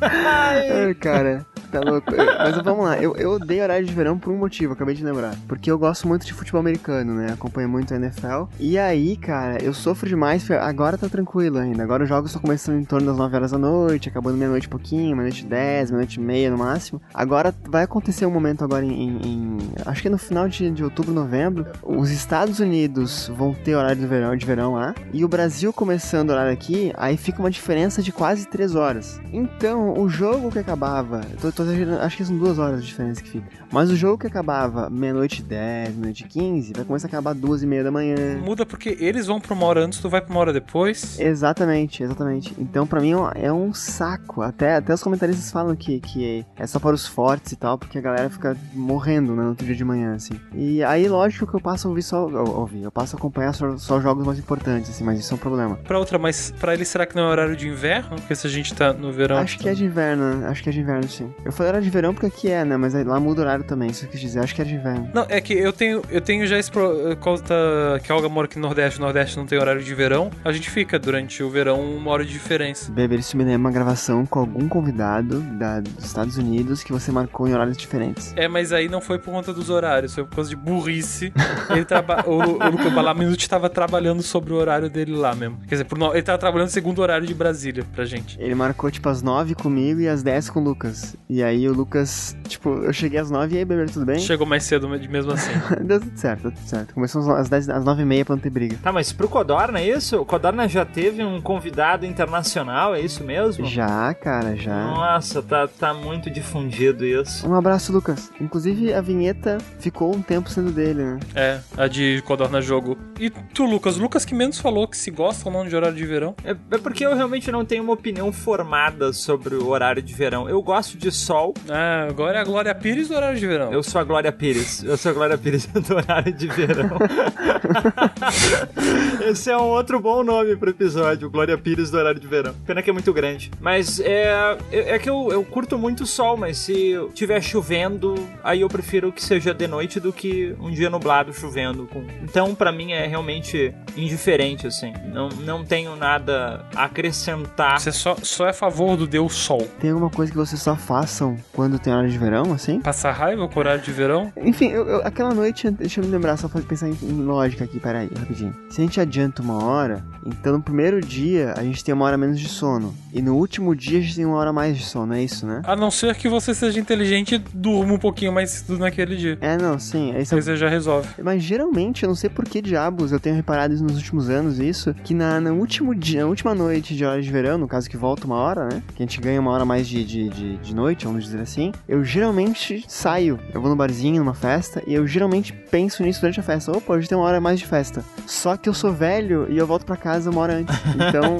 Ai, 0.00 0.94
cara, 0.94 1.44
tá 1.80 1.90
louco. 1.90 2.12
Mas 2.38 2.56
vamos 2.62 2.84
lá, 2.84 2.98
eu, 2.98 3.16
eu 3.16 3.32
odeio 3.32 3.62
horário 3.62 3.86
de 3.86 3.92
verão 3.92 4.18
por 4.18 4.32
um 4.32 4.36
motivo, 4.38 4.72
acabei 4.72 4.94
de 4.94 5.04
lembrar. 5.04 5.34
Porque 5.48 5.70
eu 5.70 5.78
gosto 5.78 6.06
muito 6.08 6.24
de 6.26 6.32
futebol 6.32 6.60
americano, 6.60 7.14
né? 7.14 7.32
Acompanho 7.32 7.68
muito 7.68 7.92
a 7.92 7.96
NFL. 7.96 8.44
E 8.58 8.78
aí, 8.78 9.16
cara, 9.16 9.62
eu 9.62 9.72
sofro 9.74 10.08
demais. 10.08 10.48
Agora 10.50 10.96
tá 10.98 11.08
tranquilo 11.08 11.58
ainda. 11.58 11.82
Agora 11.82 12.02
os 12.02 12.08
jogos 12.08 12.30
estão 12.30 12.42
começando 12.42 12.78
em 12.78 12.84
torno 12.84 13.06
das 13.06 13.16
9 13.16 13.36
horas 13.36 13.50
da 13.50 13.58
noite, 13.58 14.08
acabando 14.08 14.36
meia-noite 14.36 14.68
pouquinho, 14.68 15.16
meia-noite 15.16 15.44
e 15.44 15.48
10, 15.48 15.90
meia-noite 15.90 16.18
e 16.18 16.22
meia 16.22 16.50
no 16.50 16.58
máximo. 16.58 17.00
Agora 17.12 17.54
vai 17.68 17.82
acontecer 17.84 18.26
um 18.26 18.30
momento 18.30 18.64
agora 18.64 18.84
em. 18.84 18.92
em- 18.92 19.26
em- 19.26 19.58
acho 19.84 20.02
que 20.02 20.08
no 20.08 20.18
final 20.18 20.48
de, 20.48 20.70
de 20.70 20.84
outubro, 20.84 21.12
novembro. 21.12 21.66
Os 21.82 22.10
Estados 22.10 22.58
Unidos 22.60 23.30
vão 23.36 23.52
ter 23.52 23.74
horário 23.74 23.96
de 24.00 24.06
verão, 24.06 24.36
de 24.36 24.46
verão 24.46 24.74
lá. 24.74 24.94
E 25.12 25.24
o 25.24 25.28
Brasil 25.28 25.72
começando 25.72 26.30
o 26.30 26.32
horário 26.32 26.52
aqui, 26.52 26.92
aí 26.96 27.16
fica 27.16 27.40
uma 27.40 27.50
diferença 27.50 28.02
de 28.02 28.12
quase 28.12 28.46
3 28.48 28.74
horas. 28.74 29.20
Então, 29.32 29.94
o 29.98 30.08
jogo 30.08 30.50
que 30.50 30.58
acabava. 30.58 31.20
Tô, 31.40 31.50
tô 31.52 31.64
exagerando, 31.66 32.00
acho 32.02 32.16
que 32.16 32.24
são 32.24 32.36
duas 32.36 32.58
horas 32.58 32.80
de 32.80 32.86
diferença 32.88 33.22
que 33.22 33.30
fica. 33.30 33.46
Mas 33.72 33.90
o 33.90 33.96
jogo 33.96 34.18
que 34.18 34.26
acabava 34.26 34.88
meia-noite 34.90 35.42
10, 35.42 35.90
meia-noite 35.90 36.24
15, 36.24 36.72
vai 36.74 36.84
começar 36.84 37.06
a 37.06 37.10
acabar 37.10 37.34
duas 37.34 37.62
e 37.62 37.66
meia 37.66 37.82
da 37.84 37.90
manhã. 37.90 38.16
Muda 38.42 38.64
porque 38.64 38.96
eles 39.00 39.26
vão 39.26 39.40
pra 39.40 39.54
uma 39.54 39.66
hora 39.66 39.84
antes, 39.84 39.98
tu 40.00 40.08
vai 40.08 40.20
pra 40.20 40.30
uma 40.30 40.40
hora 40.40 40.52
depois. 40.52 41.18
Exatamente, 41.18 42.02
exatamente. 42.02 42.54
Então, 42.58 42.86
pra 42.86 43.00
mim, 43.00 43.12
é 43.12 43.16
um- 43.16 43.30
é 43.34 43.52
um 43.52 43.74
saco. 43.74 44.42
Até, 44.42 44.76
até 44.76 44.94
os 44.94 45.02
comentaristas 45.02 45.50
falam 45.50 45.74
que, 45.76 46.00
que 46.00 46.44
é 46.56 46.66
só 46.66 46.78
para 46.78 46.94
os 46.94 47.06
fortes 47.06 47.52
e 47.52 47.56
tal, 47.56 47.76
porque 47.78 47.98
a 47.98 48.00
galera 48.00 48.30
fica 48.30 48.56
morrendo 48.74 49.34
né, 49.34 49.42
no 49.42 49.48
outro 49.50 49.66
dia 49.66 49.74
de 49.76 49.84
manhã, 49.84 50.14
assim. 50.14 50.34
E 50.54 50.82
aí, 50.84 51.08
lógico 51.08 51.46
que 51.46 51.54
eu 51.54 51.60
passo 51.60 51.86
a 51.86 51.90
ouvir 51.90 52.02
só. 52.02 52.26
ou- 52.26 52.56
Ouvir, 52.56 52.82
eu 52.82 52.90
passo 52.90 53.16
a 53.16 53.18
acompanhar 53.18 53.52
só, 53.52 53.76
só 53.76 54.00
jogos 54.00 54.24
mais 54.26 54.38
importantes, 54.38 54.90
assim, 54.90 55.04
mas 55.04 55.18
isso 55.20 55.32
é 55.32 55.36
um 55.36 55.38
problema. 55.38 55.76
Pra 55.76 55.98
outra, 55.98 56.18
mas 56.18 56.52
pra 56.58 56.74
eles 56.74 56.88
será 56.88 57.04
que 57.06 57.14
não 57.14 57.24
é 57.24 57.30
horário 57.30 57.54
de 57.56 57.68
inverno? 57.68 58.16
Porque 58.16 58.34
se 58.34 58.46
a 58.46 58.50
gente 58.50 58.74
tá 58.74 58.92
no 58.92 59.12
verão. 59.12 59.36
Acho 59.38 59.58
que 59.58 59.68
é 59.68 59.74
de 59.74 59.84
inverno, 59.84 60.46
acho 60.46 60.62
que 60.62 60.68
é 60.68 60.72
de 60.72 60.80
inverno, 60.80 61.08
sim. 61.08 61.32
Eu 61.46 61.52
falei 61.52 61.70
era 61.72 61.80
de 61.80 61.88
verão 61.88 62.12
porque 62.12 62.26
aqui 62.26 62.50
é, 62.50 62.64
né? 62.64 62.76
Mas 62.76 62.92
lá 62.94 63.18
muda 63.20 63.40
o 63.40 63.44
horário 63.44 63.64
também, 63.64 63.88
isso 63.90 64.04
eu 64.04 64.08
quis 64.08 64.20
dizer. 64.20 64.40
Acho 64.40 64.54
que 64.54 64.60
é 64.62 64.64
de 64.64 64.74
inverno. 64.74 65.08
Não, 65.14 65.24
é 65.28 65.40
que 65.40 65.54
eu 65.54 65.72
tenho, 65.72 66.02
eu 66.10 66.20
tenho 66.20 66.46
já 66.46 66.58
esse 66.58 66.70
pro- 66.70 67.16
conta 67.20 67.54
que 68.02 68.10
a 68.10 68.14
Olga 68.16 68.28
mora 68.28 68.46
aqui 68.46 68.56
no 68.58 68.62
Nordeste, 68.66 68.98
o 68.98 69.02
Nordeste 69.02 69.36
não 69.36 69.46
tem 69.46 69.58
horário 69.58 69.82
de 69.82 69.94
verão. 69.94 70.30
A 70.44 70.52
gente 70.52 70.68
fica 70.70 70.98
durante 70.98 71.42
o 71.42 71.48
verão 71.50 71.80
uma 71.96 72.10
hora 72.10 72.24
de 72.24 72.32
diferença. 72.32 72.90
Beber, 72.90 73.18
isso 73.20 73.36
me 73.36 73.44
lembra 73.44 73.58
uma 73.60 73.70
gravação 73.70 74.26
com 74.26 74.40
algum 74.40 74.68
convidado 74.68 75.40
da, 75.40 75.80
dos 75.80 76.04
Estados 76.04 76.36
Unidos 76.36 76.82
que 76.82 76.92
você 76.92 77.12
marcou 77.12 77.46
em 77.48 77.54
horários 77.54 77.76
diferentes. 77.76 78.32
É, 78.36 78.48
mas 78.48 78.72
aí 78.72 78.88
não 78.88 79.00
foi 79.00 79.18
por 79.18 79.30
conta 79.30 79.52
dos 79.52 79.70
horários, 79.70 80.14
foi 80.14 80.24
por 80.24 80.34
causa 80.36 80.50
de 80.50 80.56
burrice. 80.56 81.32
Ele 81.70 81.84
traba... 81.84 82.24
o, 82.28 82.36
o 82.36 82.70
Luca 82.70 82.90
Balaminuti 82.90 83.48
tava 83.48 83.68
trabalhando 83.70 84.22
sobre 84.22 84.52
o 84.52 84.56
horário 84.56 84.90
dele 84.90 85.12
lá 85.14 85.34
mesmo. 85.34 85.58
Quer 85.68 85.76
dizer, 85.76 85.84
por 85.84 85.96
ele 86.14 86.22
tava 86.22 86.38
trabalhando 86.38 86.68
segundo 86.68 87.00
horário 87.00 87.26
de 87.26 87.34
Brasília 87.34 87.84
pra 87.94 88.04
gente. 88.04 88.36
Ele 88.40 88.54
marcou, 88.54 88.90
tipo, 88.90 89.08
às 89.08 89.22
9 89.22 89.54
comigo 89.54 90.00
e 90.00 90.08
às 90.08 90.22
10 90.22 90.50
com 90.50 90.60
o 90.60 90.64
Lucas. 90.64 91.16
E 91.28 91.35
aí 91.42 91.68
o 91.68 91.72
Lucas, 91.72 92.36
tipo, 92.48 92.70
eu 92.70 92.92
cheguei 92.92 93.18
às 93.18 93.30
9 93.30 93.54
e 93.54 93.58
aí, 93.58 93.64
Beber, 93.64 93.90
tudo 93.90 94.06
bem? 94.06 94.18
Chegou 94.18 94.46
mais 94.46 94.64
cedo 94.64 94.88
mesmo 94.88 95.32
assim. 95.32 95.50
Deu 95.82 96.00
tudo 96.00 96.18
certo, 96.18 96.42
deu 96.42 96.52
tudo 96.52 96.68
certo. 96.68 96.94
Começou 96.94 97.34
às 97.34 97.48
10, 97.48 97.68
às 97.68 97.84
9 97.84 98.02
e 98.02 98.04
meia 98.04 98.24
pra 98.24 98.34
não 98.34 98.42
ter 98.42 98.50
briga. 98.50 98.76
Tá, 98.82 98.92
mas 98.92 99.12
pro 99.12 99.28
Codorna 99.28 99.80
é 99.80 99.88
isso? 99.88 100.20
O 100.20 100.24
Codorna 100.24 100.68
já 100.68 100.84
teve 100.84 101.24
um 101.24 101.40
convidado 101.40 102.06
internacional, 102.06 102.94
é 102.94 103.00
isso 103.00 103.24
mesmo? 103.24 103.66
Já, 103.66 104.12
cara, 104.14 104.56
já. 104.56 104.86
Nossa, 104.86 105.42
tá, 105.42 105.68
tá 105.68 105.92
muito 105.94 106.30
difundido 106.30 107.04
isso. 107.04 107.48
Um 107.48 107.54
abraço, 107.54 107.92
Lucas. 107.92 108.30
Inclusive, 108.40 108.92
a 108.92 109.00
vinheta 109.00 109.58
ficou 109.78 110.14
um 110.14 110.22
tempo 110.22 110.50
sendo 110.50 110.70
dele, 110.70 111.02
né? 111.02 111.20
É, 111.34 111.60
a 111.76 111.86
de 111.86 112.22
Codorna 112.26 112.60
Jogo. 112.60 112.96
E 113.18 113.30
tu, 113.30 113.64
Lucas? 113.64 113.96
Lucas 113.96 114.24
que 114.24 114.34
menos 114.34 114.58
falou 114.58 114.86
que 114.86 114.96
se 114.96 115.10
gosta 115.10 115.48
ou 115.48 115.52
não 115.52 115.66
de 115.66 115.74
horário 115.74 115.96
de 115.96 116.04
verão. 116.04 116.34
É, 116.44 116.50
é 116.70 116.78
porque 116.78 117.04
eu 117.04 117.14
realmente 117.14 117.50
não 117.50 117.64
tenho 117.64 117.82
uma 117.82 117.92
opinião 117.92 118.32
formada 118.32 119.12
sobre 119.12 119.54
o 119.54 119.68
horário 119.68 120.02
de 120.02 120.14
verão. 120.14 120.48
Eu 120.48 120.62
gosto 120.62 120.96
de 120.98 121.10
sol, 121.26 121.54
Ah, 121.68 122.06
agora 122.08 122.38
é 122.38 122.40
a 122.40 122.44
Glória 122.44 122.74
Pires 122.74 123.08
do 123.08 123.14
horário 123.14 123.38
de 123.38 123.46
verão. 123.46 123.72
eu 123.72 123.82
sou 123.82 124.00
a 124.00 124.04
Glória 124.04 124.30
Pires. 124.30 124.82
Eu 124.84 124.96
sou 124.96 125.10
a 125.10 125.14
Glória 125.14 125.36
Pires 125.36 125.66
do 125.74 125.96
horário 125.96 126.32
de 126.32 126.46
verão. 126.46 126.96
Esse 129.28 129.50
é 129.50 129.56
um 129.56 129.64
outro 129.68 130.00
bom 130.00 130.22
nome 130.22 130.56
pro 130.56 130.70
episódio, 130.70 131.28
Glória 131.30 131.56
Pires 131.58 131.90
do 131.90 131.98
horário 131.98 132.20
de 132.20 132.26
verão. 132.26 132.54
Pena 132.64 132.82
que 132.82 132.90
é 132.90 132.92
muito 132.92 133.12
grande. 133.12 133.50
Mas 133.60 133.98
é, 134.00 134.56
é 134.72 134.96
é 134.96 134.98
que 134.98 135.10
eu, 135.10 135.28
eu 135.32 135.44
curto 135.44 135.76
muito 135.76 136.04
o 136.04 136.06
sol, 136.06 136.36
mas 136.36 136.58
se 136.58 136.94
tiver 137.14 137.40
chovendo, 137.42 138.14
aí 138.44 138.60
eu 138.60 138.68
prefiro 138.68 139.10
que 139.12 139.22
seja 139.22 139.52
de 139.52 139.66
noite 139.66 139.98
do 139.98 140.12
que 140.12 140.54
um 140.60 140.70
dia 140.70 140.88
nublado 140.88 141.32
chovendo. 141.32 141.86
com- 141.92 142.04
Então, 142.22 142.54
pra 142.54 142.70
mim 142.70 142.92
é 142.92 143.06
realmente 143.06 143.74
indiferente, 143.96 144.66
assim. 144.66 144.92
Não, 145.12 145.28
não 145.28 145.64
tenho 145.64 145.96
nada 145.96 146.64
a 146.74 146.84
acrescentar. 146.84 147.80
Você 147.80 147.90
só, 147.92 148.16
só 148.22 148.46
é 148.46 148.50
a 148.50 148.54
favor 148.54 148.96
do 148.96 149.06
Deus 149.06 149.34
Sol. 149.34 149.66
Tem 149.80 149.90
alguma 149.90 150.10
coisa 150.10 150.30
que 150.30 150.38
vocês 150.38 150.62
só 150.62 150.76
façam 151.16 151.36
quando 151.52 151.78
tem 151.78 151.92
hora 151.94 152.06
de 152.08 152.18
verão, 152.18 152.52
assim? 152.52 152.78
Passar 152.80 153.12
raiva 153.12 153.48
com 153.48 153.58
horário 153.58 153.80
de 153.82 153.90
verão? 153.90 154.30
Enfim, 154.36 154.66
eu- 154.68 154.86
eu- 154.86 155.00
aquela 155.06 155.32
noite, 155.32 155.70
deixa 155.70 156.00
eu 156.00 156.04
me 156.04 156.10
lembrar, 156.10 156.36
só 156.36 156.46
pra 156.48 156.60
pensar 156.60 156.88
em, 156.88 156.96
em 157.02 157.22
lógica 157.22 157.64
aqui, 157.64 157.80
peraí, 157.80 158.10
rapidinho. 158.18 158.54
Se 158.68 158.80
a 158.80 158.84
gente 158.84 159.00
adianta 159.00 159.40
uma 159.40 159.64
hora, 159.64 160.04
então 160.26 160.52
no 160.54 160.62
primeiro 160.62 161.00
dia 161.00 161.54
a 161.56 161.62
gente 161.62 161.82
tem 161.82 161.94
uma 161.94 162.04
hora 162.04 162.18
menos 162.18 162.38
de 162.38 162.48
sono. 162.48 162.94
E 163.14 163.22
no 163.22 163.34
último 163.36 163.74
dia 163.74 163.98
a 163.98 164.02
gente 164.02 164.14
tem 164.16 164.26
uma 164.26 164.36
hora 164.36 164.52
mais 164.52 164.76
de 164.76 164.84
sono, 164.84 165.14
é 165.14 165.22
isso, 165.22 165.46
né? 165.46 165.62
A 165.64 165.74
não 165.74 165.90
ser 165.90 166.14
que 166.16 166.28
você 166.28 166.54
seja 166.54 166.78
inteligente 166.78 167.36
e 167.36 167.38
durma 167.38 167.94
um 167.94 167.98
pouquinho 167.98 168.32
mais 168.32 168.50
cedo 168.50 168.78
naquele 168.78 169.16
dia. 169.16 169.38
É, 169.40 169.56
não, 169.56 169.78
sim. 169.78 170.12
Aí 170.14 170.24
você 170.26 170.54
já 170.56 170.68
resolve. 170.68 171.08
Mas 171.22 171.42
geralmente, 171.42 172.02
eu 172.02 172.08
não 172.08 172.16
sei 172.16 172.28
por 172.28 172.44
que 172.44 172.60
diabos, 172.60 173.10
eu 173.12 173.18
tenho 173.20 173.34
reparado 173.36 173.72
isso 173.72 173.82
nos 173.82 173.96
últimos 173.96 174.28
anos, 174.28 174.58
isso, 174.58 174.94
que 175.02 175.14
na, 175.14 175.40
no 175.40 175.54
último 175.54 175.94
dia, 175.94 176.20
na 176.22 176.26
última 176.26 176.54
noite 176.54 176.94
de 176.94 177.04
hora 177.04 177.22
de 177.22 177.30
verão, 177.30 177.56
no 177.56 177.66
caso 177.68 177.88
que 177.88 177.96
volta 177.96 178.26
uma 178.26 178.36
hora, 178.36 178.64
né? 178.68 178.82
Que 178.94 179.02
a 179.02 179.06
gente 179.06 179.18
ganha 179.20 179.40
uma 179.40 179.50
hora 179.50 179.64
mais 179.64 179.88
de, 179.88 180.04
de, 180.04 180.28
de, 180.28 180.56
de 180.58 180.74
noite, 180.74 181.05
vamos 181.06 181.24
dizer 181.24 181.40
assim, 181.40 181.72
eu 181.88 182.04
geralmente 182.04 182.84
saio. 182.88 183.38
Eu 183.52 183.60
vou 183.60 183.70
no 183.70 183.76
barzinho, 183.76 184.18
numa 184.22 184.34
festa, 184.34 184.82
e 184.86 184.94
eu 184.94 185.06
geralmente 185.06 185.52
penso 185.52 186.02
nisso 186.02 186.20
durante 186.20 186.40
a 186.40 186.42
festa. 186.42 186.72
Opa, 186.76 186.94
hoje 186.94 187.08
tem 187.08 187.16
uma 187.16 187.26
hora 187.26 187.40
mais 187.40 187.58
de 187.58 187.66
festa. 187.66 188.04
Só 188.26 188.56
que 188.56 188.68
eu 188.68 188.74
sou 188.74 188.92
velho 188.92 189.46
e 189.50 189.56
eu 189.58 189.66
volto 189.66 189.84
pra 189.84 189.96
casa 189.96 190.30
uma 190.30 190.40
hora 190.40 190.54
antes. 190.54 190.74
Então, 190.94 191.38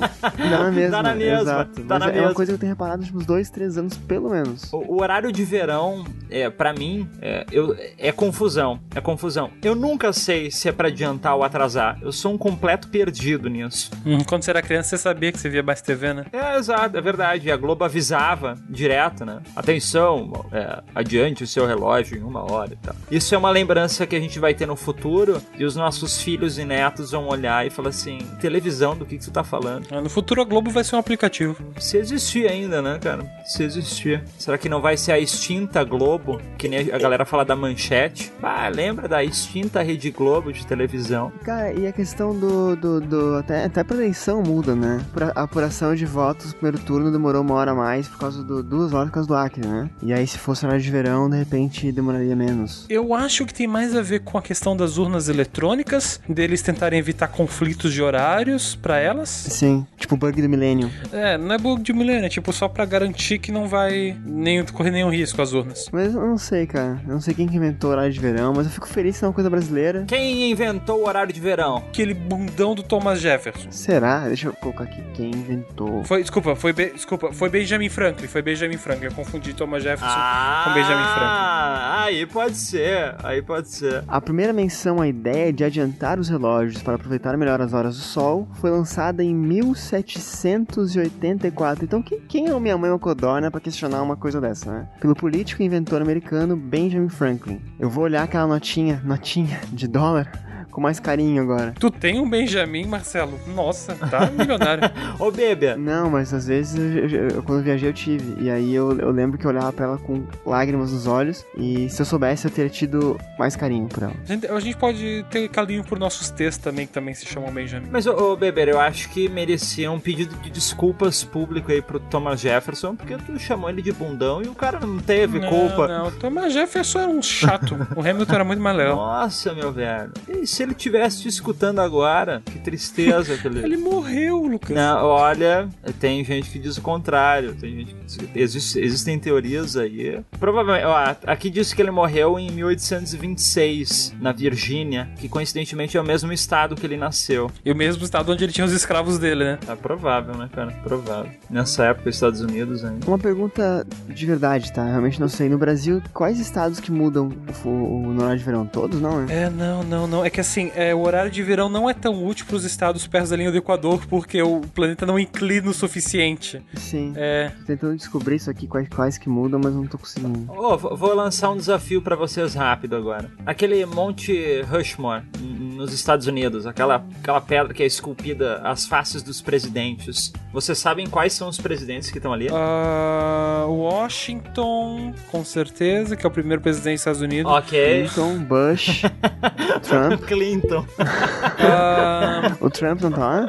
dá 0.51 0.63
na 0.65 0.71
mesma. 0.71 0.91
Dá 0.91 1.03
na 1.03 1.15
mesma, 1.15 1.41
Exato. 1.41 1.83
dá 1.83 1.95
Mas 1.95 2.01
na 2.01 2.09
é 2.09 2.13
mesma. 2.13 2.29
uma 2.29 2.35
coisa 2.35 2.53
que 2.53 2.55
eu 2.55 2.59
tenho 2.61 2.73
reparado 2.73 2.99
nos 2.99 3.07
últimos 3.07 3.27
dois, 3.27 3.51
três 3.51 3.77
anos, 3.79 3.97
pelo 3.97 4.31
menos. 4.31 4.73
O, 4.73 4.79
o 4.95 5.01
horário 5.03 5.31
de 5.33 5.45
verão, 5.45 6.05
é, 6.31 6.49
para 6.51 6.73
mim, 6.73 7.09
é, 7.21 7.45
eu, 7.51 7.77
é 7.99 8.13
confusão. 8.13 8.81
É 8.95 9.01
confusão. 9.01 9.51
Eu 9.63 9.75
nunca 9.75 10.13
sei 10.13 10.51
se 10.51 10.69
é 10.69 10.73
pra 10.73 10.89
adiantar 10.89 11.35
ou 11.37 11.43
atrasar. 11.43 11.99
Eu 12.03 12.13
sou 12.13 12.33
um 12.35 12.39
completo 12.39 12.89
perdido 12.89 13.49
nisso. 13.49 13.91
Hum, 14.05 14.19
Quando 14.25 14.43
você 14.43 14.51
era 14.51 14.63
criança, 14.63 14.91
você 14.91 14.99
sabia 14.99 15.33
que 15.33 15.39
você 15.39 15.49
via 15.49 15.63
mais 15.63 15.81
TV, 15.83 16.13
né? 16.15 16.25
É, 16.33 16.57
exato, 16.57 16.97
é 16.97 17.01
verdade. 17.01 17.49
E 17.49 17.53
a 17.53 17.57
Globo 17.57 17.85
avisava 17.85 18.55
direto, 18.69 19.25
né? 19.25 19.41
Atenção, 19.57 20.45
é, 20.53 20.83
adiante 20.95 21.43
o 21.43 21.47
seu 21.47 21.67
relógio 21.67 22.19
em 22.19 22.23
uma 22.23 22.41
hora 22.53 22.75
e 22.75 22.77
tal. 22.77 22.95
Isso 23.11 23.35
é 23.35 23.39
uma 23.39 23.51
lembrança 23.51 24.07
que 24.07 24.15
a 24.15 24.21
gente 24.21 24.39
vai 24.39 24.53
ter 24.55 24.67
no 24.67 24.77
futuro 24.77 25.41
e 25.59 25.65
os 25.65 25.75
nossos 25.75 26.21
filhos 26.23 26.59
e 26.59 26.65
netos 26.65 27.11
vão 27.11 27.27
olhar 27.27 27.67
e 27.67 27.71
falar 27.71 27.89
assim: 27.89 28.19
televisão, 28.41 28.97
do 28.97 29.05
que, 29.07 29.17
que 29.19 29.25
você 29.25 29.31
tá 29.31 29.43
falando? 29.43 29.87
Ah, 29.91 30.01
No 30.01 30.11
futuro 30.11 30.43
a 30.43 30.45
Globo 30.45 30.71
vai 30.71 30.85
ser 30.85 30.95
um 30.97 30.99
aplicativo. 30.99 31.57
Se 31.79 31.97
existir 31.97 32.47
ainda, 32.49 32.81
né, 32.83 32.99
cara? 33.01 33.25
Se 33.47 33.63
existir. 33.65 34.23
Será 34.39 34.59
que 34.59 34.69
não 34.69 34.81
vai 34.81 34.97
ser 34.97 35.13
a 35.13 35.19
extinta 35.19 35.83
Globo? 35.85 36.41
Que 36.59 36.69
nem 36.69 36.93
a 36.93 36.99
galera 36.99 37.25
fala 37.25 37.45
da 37.45 37.57
manchete. 37.57 38.33
Ah, 38.43 38.69
lembra 38.69 39.09
da 39.09 39.25
extinta 39.25 39.83
Rede 39.83 40.11
Globo 40.11 40.53
de 40.53 40.67
televisão? 40.67 41.33
Cara, 41.45 41.73
e 41.73 41.87
a 41.87 41.93
questão 41.93 42.39
do. 42.39 42.77
do, 42.77 43.01
do- 43.01 43.35
até, 43.37 43.65
até 43.65 43.83
pra 43.83 43.97
eleição 43.97 44.43
muda, 44.43 44.75
né? 44.75 45.05
A 45.35 45.43
apuração 45.43 45.95
de 45.95 46.05
votos 46.05 46.49
no 46.49 46.53
primeiro 46.55 46.79
turno 46.79 47.11
demorou 47.11 47.43
uma 47.43 47.55
hora 47.55 47.71
a 47.71 47.75
mais 47.75 48.07
por 48.07 48.19
causa 48.19 48.43
do. 48.45 48.63
duas 48.63 48.93
horas 48.93 49.09
por 49.09 49.15
causa 49.15 49.29
do 49.29 49.35
Acre, 49.47 49.67
né? 49.67 49.89
E 50.03 50.13
aí, 50.13 50.27
se 50.27 50.39
fosse 50.39 50.65
horário 50.67 50.83
de 50.83 50.91
verão, 50.91 51.29
de 51.31 51.37
repente 51.37 51.91
demoraria 51.93 52.35
menos. 52.37 52.85
Eu 52.89 53.15
acho 53.15 53.47
que 53.47 53.55
tem 53.55 53.67
mais 53.67 53.95
a 53.97 54.03
ver 54.03 54.21
com 54.21 54.37
a 54.39 54.43
questão 54.43 54.77
das 54.77 54.99
urnas 54.99 55.29
eletrônicas, 55.29 56.21
deles 56.29 56.63
tentarem 56.63 56.99
evitar 56.99 57.29
conflitos 57.29 57.93
de 57.93 58.03
horários 58.03 58.75
pra 58.77 58.99
elas. 58.99 59.29
Sim, 59.29 59.87
tipo 59.97 60.15
o 60.15 60.19
bug 60.19 60.41
do 60.43 60.49
milênio. 60.49 60.91
É, 61.13 61.37
não 61.39 61.55
é 61.55 61.59
bug 61.59 61.83
de 61.83 61.93
milênio, 61.93 62.27
é 62.27 62.29
tipo 62.29 62.53
só 62.53 62.69
pra 62.69 62.85
garantir 62.85 63.39
que 63.39 63.51
não 63.53 63.67
vai 63.69 64.17
nem, 64.25 64.65
correr 64.67 64.91
nenhum 64.91 65.11
risco 65.11 65.41
as 65.41 65.53
urnas. 65.53 65.87
Mas 65.93 66.15
eu 66.15 66.21
não 66.27 66.39
sei, 66.39 66.67
cara. 66.67 67.01
Eu 67.07 67.15
não 67.15 67.21
sei 67.21 67.35
quem 67.35 67.47
que 67.47 67.57
inventou 67.57 67.91
horário 67.91 68.13
de 68.13 68.21
verão, 68.21 68.53
mas 68.55 68.67
eu 68.67 68.73
fico 68.73 68.89
feliz 68.89 69.19
que 69.19 69.25
é 69.25 69.29
uma 69.29 69.35
coisa 69.35 69.49
brasileira. 69.51 70.05
Quem 70.07 70.51
inventou 70.51 71.01
o 71.03 71.07
horário 71.07 71.33
de 71.33 71.41
verão? 71.41 71.79
Aquele 71.89 72.15
bundão 72.15 72.75
do 72.75 72.83
Thomas 72.83 73.21
Jefferson. 73.21 73.71
Será? 73.71 74.27
Deixa 74.29 74.49
eu 74.49 74.53
colocar 74.55 74.85
aqui. 74.85 75.03
Quem 75.15 75.31
inventou? 75.31 76.05
Foi, 76.05 76.21
desculpa, 76.21 76.55
foi, 76.57 76.73
Be- 76.73 76.93
desculpa, 76.95 77.33
foi 77.33 77.49
Benjamin 77.49 77.89
Franklin, 77.89 78.27
foi 78.27 78.43
Benjamin 78.43 78.77
Franklin, 78.77 79.07
eu 79.07 79.13
confundi 79.13 79.36
Thomas 79.55 79.83
Jefferson 79.83 80.15
Ah, 80.17 80.65
com 80.67 80.75
Benjamin 80.75 81.05
Franklin. 81.05 82.05
aí 82.05 82.27
pode 82.27 82.57
ser, 82.57 83.15
aí 83.23 83.41
pode 83.43 83.69
ser. 83.69 84.03
A 84.09 84.21
primeira 84.21 84.53
menção 84.53 85.01
à 85.01 85.07
ideia 85.09 85.53
de 85.53 85.63
adiantar 85.65 86.19
os 86.19 86.29
relógios 86.29 86.83
para 86.83 86.95
aproveitar 86.97 87.37
melhor 87.37 87.61
as 87.61 87.73
horas 87.73 87.97
do 87.97 88.03
sol 88.03 88.49
foi 88.61 88.71
lançada 88.71 89.23
em 89.23 89.33
1784. 89.35 91.85
Então, 91.85 92.03
quem, 92.03 92.21
quem 92.21 92.47
é 92.49 92.55
o 92.55 92.61
minha 92.61 92.77
mãe 92.79 92.91
ou 92.91 92.99
codorna 92.99 93.51
para 93.51 93.61
questionar 93.61 94.03
uma 94.03 94.17
coisa 94.17 94.41
dessa, 94.41 94.71
né? 94.71 94.89
Pelo 95.01 95.15
político 95.15 95.63
e 95.63 95.67
inventor 95.67 96.01
americano 96.03 96.57
Benjamin 96.57 97.09
Franklin. 97.09 97.61
Eu 97.79 97.89
vou 97.91 98.05
olhar 98.05 98.23
aquela 98.25 98.47
notinha, 98.47 99.01
notinha 99.05 99.61
de 99.73 99.87
dólar 99.89 100.31
com 100.77 100.81
mais 100.83 101.01
carinho 101.01 101.43
agora. 101.43 101.73
Tu 101.81 101.91
tem 101.91 102.21
um 102.21 102.29
Benjamin, 102.29 102.85
Marcelo? 102.85 103.41
Nossa, 103.47 103.95
tá 103.95 104.31
milionário. 104.31 104.83
Ô, 105.19 105.31
Bebê, 105.31 105.75
Não, 105.75 106.11
mas 106.11 106.35
às 106.35 106.47
vezes, 106.47 106.77
eu- 106.77 107.09
eu- 107.09 107.29
eu- 107.31 107.43
quando 107.43 107.61
eu 107.61 107.65
viajei, 107.65 107.89
eu 107.89 107.95
tive. 107.95 108.43
E 108.45 108.51
aí 108.51 108.75
eu, 108.75 108.93
eu 108.99 109.11
lembro 109.11 109.39
que 109.39 109.47
eu 109.47 109.51
olhava 109.51 109.73
pra 109.73 109.87
ela 109.87 109.97
com 109.97 110.25
lágrimas 110.45 110.93
nos 110.93 111.07
olhos. 111.07 111.47
E 111.57 111.89
se 111.89 112.03
eu 112.03 112.05
soubesse, 112.05 112.45
eu 112.45 112.51
teria 112.51 112.69
tido 112.71 113.19
mais 113.39 113.57
carinho 113.57 113.89
por 113.89 114.03
ela. 114.03 114.13
A 114.23 114.27
gente, 114.31 114.47
a 114.47 114.61
gente 114.61 114.77
pode 114.77 115.25
ter 115.31 115.49
carinho 115.49 115.83
por 115.83 115.99
nossos 115.99 116.29
textos 116.29 116.63
também, 116.63 116.87
que 116.87 116.93
também 116.93 117.15
se 117.15 117.25
chamam 117.25 117.51
Benjamin. 117.51 117.89
Mas, 117.91 118.07
ô, 118.07 118.33
ô 118.33 118.37
Beber, 118.37 118.69
eu 118.69 118.79
acho 118.79 119.09
que 119.09 119.31
merecia 119.31 119.91
um 119.91 119.99
pedido 119.99 120.37
de 120.43 120.51
desculpas 120.51 121.25
público 121.25 121.73
aí 121.73 121.81
pro 121.81 121.99
Thomas 121.99 122.39
Jefferson, 122.39 122.95
porque 122.95 123.17
tu 123.17 123.39
chamou 123.39 123.71
ele 123.71 123.81
de 123.81 123.93
bundão 123.93 124.43
e 124.43 124.47
o 124.49 124.55
cara 124.55 124.79
não 124.81 124.99
teve 124.99 125.39
não, 125.39 125.49
culpa. 125.49 125.89
Não, 125.89 126.11
Thomas 126.11 126.53
Jefferson 126.53 126.99
era 127.01 127.11
um 127.11 127.23
chato. 127.23 127.75
o 127.97 128.01
Hamilton 128.01 128.35
era 128.35 128.45
muito 128.45 128.61
mais 128.63 128.77
legal. 128.77 128.97
Nossa, 128.97 129.55
meu 129.55 129.73
velho. 129.73 130.13
E 130.29 130.47
se 130.47 130.66
ele 130.67 130.73
estivesse 130.73 131.23
te 131.23 131.29
escutando 131.29 131.81
agora. 131.81 132.43
Que 132.45 132.59
tristeza. 132.59 133.35
Aquele... 133.35 133.61
Ele 133.65 133.77
morreu, 133.77 134.47
Lucas. 134.47 134.75
Não, 134.77 135.07
olha, 135.07 135.69
tem 135.99 136.25
gente 136.25 136.51
que 136.51 136.59
diz 136.59 136.77
o 136.77 136.83
contrário. 136.83 137.55
Tem 137.55 137.77
gente 137.77 137.95
que 137.95 138.05
diz... 138.05 138.19
Existe, 138.35 138.79
existem 138.81 139.19
teorias 139.19 139.77
aí. 139.77 140.21
Provavelmente, 140.39 140.85
ó, 140.85 141.17
aqui 141.27 141.51
diz 141.51 141.73
que 141.73 141.81
ele 141.81 141.91
morreu 141.91 142.39
em 142.39 142.51
1826, 142.51 144.15
na 144.21 144.33
Virgínia, 144.33 145.09
que 145.17 145.29
coincidentemente 145.29 145.97
é 145.97 146.01
o 146.01 146.05
mesmo 146.05 146.33
estado 146.33 146.75
que 146.75 146.87
ele 146.87 146.97
nasceu. 146.97 147.51
E 147.65 147.73
o 147.73 147.77
mesmo 147.77 148.05
estado 148.05 148.31
onde 148.33 148.45
ele 148.45 148.53
tinha 148.53 148.65
os 148.65 148.73
escravos 148.73 149.19
dele, 149.19 149.45
né? 149.45 149.59
É 149.69 149.75
provável, 149.75 150.35
né, 150.37 150.49
cara? 150.53 150.73
Provável. 150.83 151.31
Nessa 151.51 151.85
época, 151.85 152.11
Estados 152.11 152.41
Unidos 152.41 152.85
ainda. 152.85 153.07
Uma 153.07 153.19
pergunta 153.19 153.87
de 154.09 154.27
verdade, 154.27 154.73
tá? 154.73 154.85
Realmente 154.85 155.21
não 155.21 155.29
sei. 155.29 155.49
No 155.49 155.59
Brasil, 155.59 156.03
quais 156.13 156.39
estados 156.39 156.81
que 156.81 156.91
mudam 156.91 157.31
o, 157.65 157.69
o, 157.69 158.37
de 158.37 158.45
verão? 158.45 158.67
Todos, 158.67 159.01
não, 159.01 159.23
né? 159.23 159.43
É, 159.45 159.51
não, 159.51 159.83
não, 159.83 160.07
não. 160.07 160.25
É 160.25 160.31
que 160.31 160.41
assim, 160.41 160.56
é, 160.75 160.95
o 160.95 161.01
horário 161.01 161.31
de 161.31 161.43
verão 161.43 161.69
não 161.69 161.89
é 161.89 161.95
tão 161.95 162.25
útil 162.25 162.47
pros 162.47 162.65
estados 162.65 163.07
perto 163.07 163.31
da 163.31 163.37
linha 163.37 163.51
do 163.51 163.57
Equador, 163.57 164.07
porque 164.07 164.41
o 164.43 164.61
planeta 164.61 165.05
não 165.05 165.19
inclina 165.19 165.69
o 165.69 165.75
suficiente. 165.75 166.63
Sim. 166.75 167.13
É. 167.17 167.51
Tô 167.61 167.65
tentando 167.67 167.97
descobrir 167.97 168.37
isso 168.37 168.51
aqui, 168.51 168.67
quais, 168.67 168.89
quais 168.89 169.19
que 169.19 169.29
mudam, 169.29 169.61
mas 169.63 169.75
não 169.75 169.87
tô 169.87 169.99
conseguindo. 169.99 170.47
Oh, 170.49 170.77
vou 170.77 171.15
lançar 171.15 171.51
um 171.51 171.57
desafio 171.57 172.01
para 172.03 172.17
vocês 172.17 172.55
rápido 172.55 172.97
agora. 172.97 173.31
Aquele 173.45 173.85
Monte 173.87 174.63
Rushmore, 174.63 175.23
nos 175.41 175.93
Estados 175.93 176.27
Unidos, 176.27 176.67
aquela, 176.67 177.05
aquela 177.21 177.41
pedra 177.41 177.75
que 177.75 177.83
é 177.83 177.87
esculpida 177.87 178.61
as 178.63 178.87
faces 178.87 179.23
dos 179.23 179.41
presidentes. 179.43 180.33
Vocês 180.53 180.79
sabem 180.79 181.07
quais 181.07 181.33
são 181.33 181.49
os 181.49 181.59
presidentes 181.59 182.11
que 182.11 182.19
estão 182.19 182.33
ali? 182.33 182.49
Uh, 182.49 183.71
Washington, 183.71 185.13
com 185.31 185.45
certeza, 185.45 186.17
que 186.17 186.25
é 186.25 186.29
o 186.29 186.33
primeiro 186.33 186.63
presidente 186.63 186.95
dos 186.95 187.01
Estados 187.01 187.21
Unidos. 187.21 187.53
Ok. 187.53 188.09
Clinton, 188.09 188.39
Bush, 188.39 189.03
Trump. 189.83 190.23
Clinton. 190.47 190.87
Uh, 190.99 192.65
o 192.65 192.71
Trump 192.71 193.01
não 193.01 193.11
tá? 193.11 193.47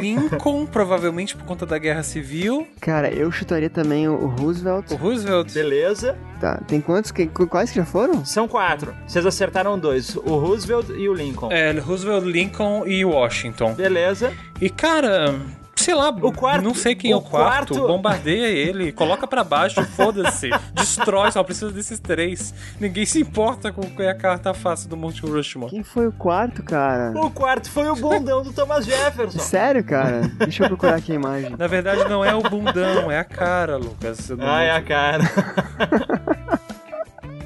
Lincoln, 0.00 0.66
provavelmente 0.66 1.36
por 1.36 1.44
conta 1.44 1.64
da 1.64 1.78
guerra 1.78 2.02
civil. 2.02 2.66
Cara, 2.80 3.08
eu 3.08 3.30
chutaria 3.30 3.70
também 3.70 4.08
o 4.08 4.26
Roosevelt. 4.26 4.90
O 4.90 4.96
Roosevelt. 4.96 5.52
Beleza. 5.52 6.18
Tá, 6.40 6.60
tem 6.66 6.80
quantos? 6.80 7.12
Que, 7.12 7.26
quais 7.26 7.70
que 7.70 7.76
já 7.76 7.84
foram? 7.84 8.24
São 8.24 8.48
quatro. 8.48 8.94
Vocês 9.06 9.24
acertaram 9.24 9.78
dois: 9.78 10.16
o 10.16 10.36
Roosevelt 10.36 10.88
e 10.90 11.08
o 11.08 11.14
Lincoln. 11.14 11.52
É, 11.52 11.70
Roosevelt, 11.78 12.24
Lincoln 12.24 12.86
e 12.86 13.04
Washington. 13.04 13.74
Beleza. 13.74 14.32
E 14.60 14.68
cara, 14.68 15.38
sei 15.80 15.94
lá, 15.94 16.10
o 16.10 16.32
quarto, 16.32 16.62
não 16.62 16.74
sei 16.74 16.94
quem 16.94 17.10
é 17.12 17.16
o 17.16 17.20
quarto, 17.20 17.74
quarto, 17.74 17.86
bombardeia 17.86 18.46
ele, 18.46 18.92
coloca 18.92 19.26
para 19.26 19.42
baixo, 19.42 19.82
foda-se, 19.84 20.50
destrói, 20.74 21.32
só 21.32 21.42
precisa 21.42 21.70
desses 21.70 21.98
três. 21.98 22.54
Ninguém 22.78 23.04
se 23.04 23.20
importa 23.20 23.72
com 23.72 23.82
qual 23.82 24.06
é 24.06 24.10
a 24.10 24.14
carta 24.14 24.52
fácil 24.54 24.88
do 24.88 24.96
Monte 24.96 25.22
Rushmore. 25.22 25.70
Quem 25.70 25.82
foi 25.82 26.06
o 26.06 26.12
quarto, 26.12 26.62
cara? 26.62 27.12
O 27.16 27.30
quarto 27.30 27.70
foi 27.70 27.88
o 27.88 27.96
bundão 27.96 28.42
do 28.42 28.52
Thomas 28.52 28.84
Jefferson. 28.84 29.38
Sério, 29.38 29.82
cara? 29.84 30.22
Deixa 30.38 30.64
eu 30.64 30.68
procurar 30.68 30.96
aqui 30.96 31.12
a 31.12 31.14
imagem. 31.14 31.56
Na 31.58 31.66
verdade 31.66 32.08
não 32.08 32.24
é 32.24 32.34
o 32.34 32.42
bundão, 32.42 33.10
é 33.10 33.18
a 33.18 33.24
cara, 33.24 33.76
Lucas. 33.76 34.30
Ah, 34.40 34.62
é 34.62 34.70
a 34.70 34.82
cara. 34.82 35.24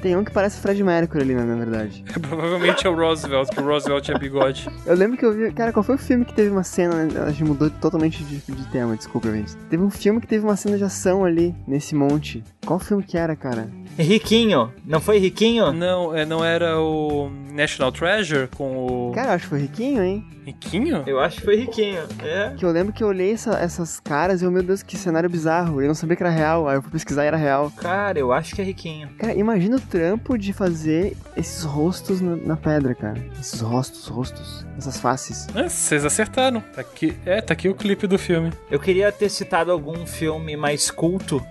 Tem 0.05 0.15
um 0.15 0.23
que 0.23 0.29
parece 0.29 0.61
Fred 0.61 0.83
Mercury 0.83 1.23
ali, 1.23 1.33
né, 1.33 1.43
na 1.43 1.55
verdade. 1.55 2.05
É, 2.07 2.13
provavelmente 2.21 2.85
é 2.85 2.89
o 2.91 2.95
Roosevelt, 2.95 3.47
porque 3.47 3.59
o 3.59 3.65
Roosevelt 3.65 4.05
tinha 4.05 4.19
bigode. 4.19 4.69
Eu 4.85 4.95
lembro 4.95 5.17
que 5.17 5.25
eu 5.25 5.33
vi. 5.33 5.51
Cara, 5.51 5.73
qual 5.73 5.81
foi 5.81 5.95
o 5.95 5.97
filme 5.97 6.23
que 6.23 6.31
teve 6.31 6.51
uma 6.51 6.63
cena. 6.63 7.07
A 7.25 7.31
gente 7.31 7.43
mudou 7.43 7.71
totalmente 7.71 8.23
de, 8.23 8.37
de 8.37 8.67
tema, 8.67 8.95
desculpa, 8.95 9.31
gente. 9.31 9.55
Teve 9.67 9.81
um 9.81 9.89
filme 9.89 10.21
que 10.21 10.27
teve 10.27 10.45
uma 10.45 10.55
cena 10.55 10.77
de 10.77 10.83
ação 10.83 11.25
ali, 11.25 11.55
nesse 11.67 11.95
monte. 11.95 12.43
Qual 12.65 12.79
filme 12.79 13.03
que 13.03 13.17
era, 13.17 13.35
cara? 13.35 13.69
Riquinho. 13.97 14.73
Não 14.85 14.99
foi 14.99 15.19
Riquinho? 15.19 15.71
Não, 15.71 16.15
é, 16.15 16.25
não 16.25 16.43
era 16.43 16.79
o 16.79 17.29
National 17.51 17.91
Treasure 17.91 18.47
com 18.47 18.75
o. 18.75 19.11
Cara, 19.13 19.29
eu 19.29 19.33
acho 19.33 19.43
que 19.43 19.49
foi 19.49 19.59
Riquinho, 19.59 20.03
hein? 20.03 20.25
Riquinho? 20.45 21.03
Eu 21.07 21.19
acho 21.19 21.37
que 21.37 21.45
foi 21.45 21.55
Riquinho, 21.55 22.03
é. 22.21 22.53
Que 22.57 22.65
eu 22.65 22.71
lembro 22.71 22.91
que 22.91 23.03
eu 23.03 23.07
olhei 23.07 23.33
essa, 23.33 23.57
essas 23.57 23.99
caras 23.99 24.41
e 24.41 24.45
eu, 24.45 24.51
meu 24.51 24.61
Deus, 24.61 24.83
que 24.83 24.97
cenário 24.97 25.29
bizarro. 25.29 25.81
Eu 25.81 25.87
não 25.87 25.95
sabia 25.95 26.15
que 26.15 26.23
era 26.23 26.29
real. 26.29 26.67
Aí 26.67 26.75
eu 26.75 26.81
fui 26.81 26.91
pesquisar 26.91 27.23
e 27.23 27.27
era 27.27 27.37
real. 27.37 27.71
Cara, 27.77 28.19
eu 28.19 28.33
acho 28.33 28.53
que 28.53 28.61
é 28.61 28.65
Riquinho. 28.65 29.09
Cara, 29.17 29.33
imagina 29.33 29.77
o 29.77 29.79
trampo 29.79 30.37
de 30.37 30.51
fazer 30.51 31.15
esses 31.37 31.63
rostos 31.63 32.19
na, 32.19 32.35
na 32.35 32.57
pedra, 32.57 32.93
cara. 32.93 33.23
Esses 33.39 33.61
rostos, 33.61 34.07
rostos. 34.07 34.65
Essas 34.77 34.99
faces. 34.99 35.47
É, 35.55 35.69
vocês 35.69 36.03
acertaram. 36.03 36.61
Tá 36.73 36.81
aqui, 36.81 37.15
é, 37.25 37.41
tá 37.41 37.53
aqui 37.53 37.69
o 37.69 37.75
clipe 37.75 38.07
do 38.07 38.19
filme. 38.19 38.51
Eu 38.69 38.79
queria 38.79 39.11
ter 39.11 39.29
citado 39.29 39.71
algum 39.71 40.05
filme 40.05 40.57
mais 40.57 40.91
culto 40.91 41.41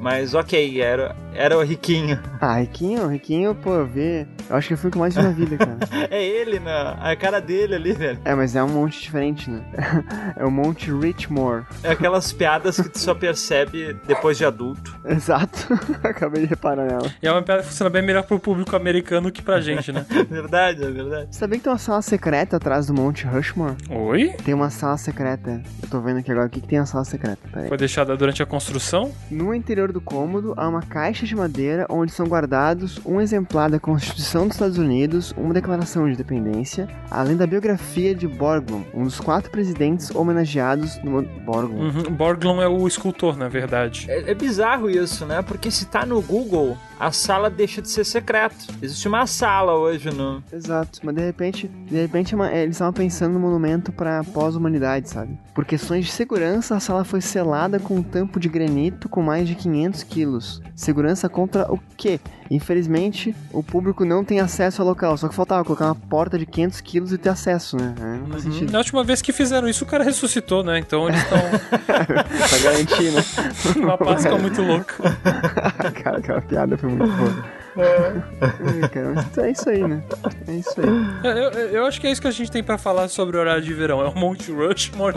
mas 0.00 0.34
ok, 0.34 0.80
era, 0.80 1.14
era 1.34 1.56
o 1.56 1.62
Riquinho. 1.62 2.18
Ah, 2.40 2.58
Riquinho, 2.58 3.06
Riquinho, 3.08 3.54
pô, 3.54 3.74
eu 3.74 3.86
vi. 3.86 4.26
Eu 4.48 4.56
acho 4.56 4.68
que 4.68 4.76
foi 4.76 4.88
o 4.88 4.92
que 4.92 4.98
mais 4.98 5.14
vi 5.14 5.22
na 5.22 5.30
vida, 5.30 5.56
cara. 5.56 5.78
é 6.10 6.24
ele, 6.24 6.60
né? 6.60 6.96
A 7.00 7.16
cara 7.16 7.40
dele 7.40 7.74
ali, 7.74 7.92
velho. 7.92 8.18
É, 8.24 8.34
mas 8.34 8.54
é 8.54 8.62
um 8.62 8.68
monte 8.68 9.02
diferente, 9.02 9.50
né? 9.50 9.62
é 10.36 10.44
o 10.44 10.50
Monte 10.50 10.90
Richmore. 10.92 11.64
É 11.82 11.90
aquelas 11.90 12.32
piadas 12.32 12.80
que 12.80 12.88
tu 12.88 12.98
só 12.98 13.14
percebe 13.14 13.96
depois 14.06 14.38
de 14.38 14.44
adulto. 14.44 14.96
Exato. 15.04 15.66
Acabei 16.02 16.42
de 16.42 16.48
reparar 16.48 16.86
nela. 16.86 17.10
E 17.22 17.26
é 17.26 17.32
uma 17.32 17.42
piada 17.42 17.62
que 17.62 17.68
funciona 17.68 17.90
bem 17.90 18.02
melhor 18.02 18.22
pro 18.22 18.38
público 18.38 18.76
americano 18.76 19.32
que 19.32 19.42
pra 19.42 19.60
gente, 19.60 19.92
né? 19.92 20.06
verdade, 20.28 20.84
é 20.84 20.90
verdade. 20.90 21.28
Você 21.30 21.38
sabia 21.38 21.58
que 21.58 21.64
tem 21.64 21.72
uma 21.72 21.78
sala 21.78 22.02
secreta 22.02 22.56
atrás 22.56 22.86
do 22.86 22.94
Monte 22.94 23.26
Rushmore? 23.26 23.76
Oi? 23.90 24.34
Tem 24.44 24.54
uma 24.54 24.70
sala 24.70 24.96
secreta. 24.96 25.62
Eu 25.82 25.88
tô 25.88 26.00
vendo 26.00 26.18
aqui 26.18 26.30
agora 26.30 26.46
o 26.46 26.50
que, 26.50 26.60
que 26.60 26.68
tem 26.68 26.78
a 26.78 26.86
sala 26.86 27.04
secreta. 27.04 27.40
Foi 27.68 27.76
deixada 27.76 28.16
durante 28.16 28.42
a 28.42 28.46
construção? 28.46 29.12
No 29.30 29.54
interior 29.54 29.85
do 29.92 30.00
cômodo 30.00 30.54
há 30.56 30.68
uma 30.68 30.82
caixa 30.82 31.26
de 31.26 31.34
madeira 31.34 31.86
onde 31.88 32.12
são 32.12 32.26
guardados 32.26 33.00
um 33.04 33.20
exemplar 33.20 33.70
da 33.70 33.78
Constituição 33.78 34.46
dos 34.46 34.56
Estados 34.56 34.78
Unidos, 34.78 35.32
uma 35.36 35.54
declaração 35.54 36.06
de 36.06 36.14
independência, 36.14 36.88
além 37.10 37.36
da 37.36 37.46
biografia 37.46 38.14
de 38.14 38.26
Borglum, 38.26 38.84
um 38.94 39.04
dos 39.04 39.20
quatro 39.20 39.50
presidentes 39.50 40.14
homenageados 40.14 41.02
no 41.02 41.22
Borglum. 41.22 41.80
Uhum. 41.80 42.02
Borglum 42.14 42.62
é 42.62 42.68
o 42.68 42.86
escultor, 42.86 43.36
na 43.36 43.48
verdade. 43.48 44.06
É, 44.08 44.30
é 44.30 44.34
bizarro 44.34 44.90
isso, 44.90 45.24
né? 45.26 45.42
Porque 45.42 45.70
se 45.70 45.86
tá 45.86 46.04
no 46.04 46.20
Google, 46.22 46.76
a 46.98 47.12
sala 47.12 47.50
deixa 47.50 47.82
de 47.82 47.90
ser 47.90 48.04
secreta. 48.04 48.56
Existe 48.80 49.06
uma 49.06 49.26
sala 49.26 49.74
hoje 49.74 50.10
no. 50.10 50.42
Exato, 50.52 51.00
mas 51.02 51.14
de 51.14 51.22
repente, 51.22 51.68
de 51.68 51.96
repente 51.96 52.34
é 52.34 52.62
eles 52.62 52.76
estavam 52.76 52.92
pensando 52.92 53.34
no 53.34 53.40
monumento 53.40 53.92
para 53.92 54.24
pós-humanidade, 54.24 55.10
sabe? 55.10 55.38
Por 55.54 55.64
questões 55.64 56.06
de 56.06 56.12
segurança, 56.12 56.74
a 56.74 56.80
sala 56.80 57.04
foi 57.04 57.20
selada 57.20 57.78
com 57.78 57.96
um 57.96 58.02
tampo 58.02 58.40
de 58.40 58.48
granito 58.48 59.08
com 59.08 59.22
mais 59.22 59.46
de 59.46 59.54
500 59.54 59.75
quilos. 60.08 60.62
Segurança 60.74 61.28
contra 61.28 61.72
o 61.72 61.78
quê? 61.96 62.20
Infelizmente, 62.50 63.34
o 63.52 63.62
público 63.62 64.04
não 64.04 64.24
tem 64.24 64.40
acesso 64.40 64.80
ao 64.82 64.88
local, 64.88 65.16
só 65.16 65.28
que 65.28 65.34
faltava 65.34 65.64
colocar 65.64 65.86
uma 65.86 65.94
porta 65.94 66.38
de 66.38 66.46
500 66.46 66.80
quilos 66.80 67.12
e 67.12 67.18
ter 67.18 67.30
acesso, 67.30 67.76
né? 67.76 67.94
É, 67.98 68.18
não 68.18 68.26
faz 68.28 68.44
uhum. 68.44 68.52
sentido. 68.52 68.72
Na 68.72 68.78
última 68.78 69.02
vez 69.02 69.20
que 69.20 69.32
fizeram 69.32 69.68
isso, 69.68 69.84
o 69.84 69.86
cara 69.86 70.04
ressuscitou, 70.04 70.62
né? 70.62 70.78
Então 70.78 71.08
eles 71.08 71.20
estão. 71.22 71.38
pra 71.86 72.58
garantir, 72.62 73.12
né? 73.12 73.24
uma 73.76 73.98
Páscoa 73.98 74.38
muito 74.38 74.62
louca. 74.62 74.94
cara, 76.02 76.18
aquela 76.18 76.40
piada 76.40 76.76
foi 76.76 76.88
muito 76.88 77.16
boa. 77.16 77.66
É. 77.78 78.88
cara, 78.88 79.12
mas 79.14 79.38
é 79.38 79.50
isso 79.50 79.68
aí, 79.68 79.86
né? 79.86 80.02
É 80.48 80.52
isso 80.52 80.80
aí. 80.80 80.86
Eu, 81.24 81.30
eu, 81.30 81.68
eu, 81.68 81.86
acho 81.86 82.00
que 82.00 82.06
é 82.06 82.10
isso 82.10 82.22
que 82.22 82.28
a 82.28 82.30
gente 82.30 82.50
tem 82.50 82.62
pra 82.62 82.78
falar 82.78 83.08
sobre 83.08 83.36
o 83.36 83.40
horário 83.40 83.62
de 83.62 83.74
verão. 83.74 84.00
É 84.00 84.08
o 84.08 84.14
Monte 84.14 84.50
Rushmore. 84.50 85.14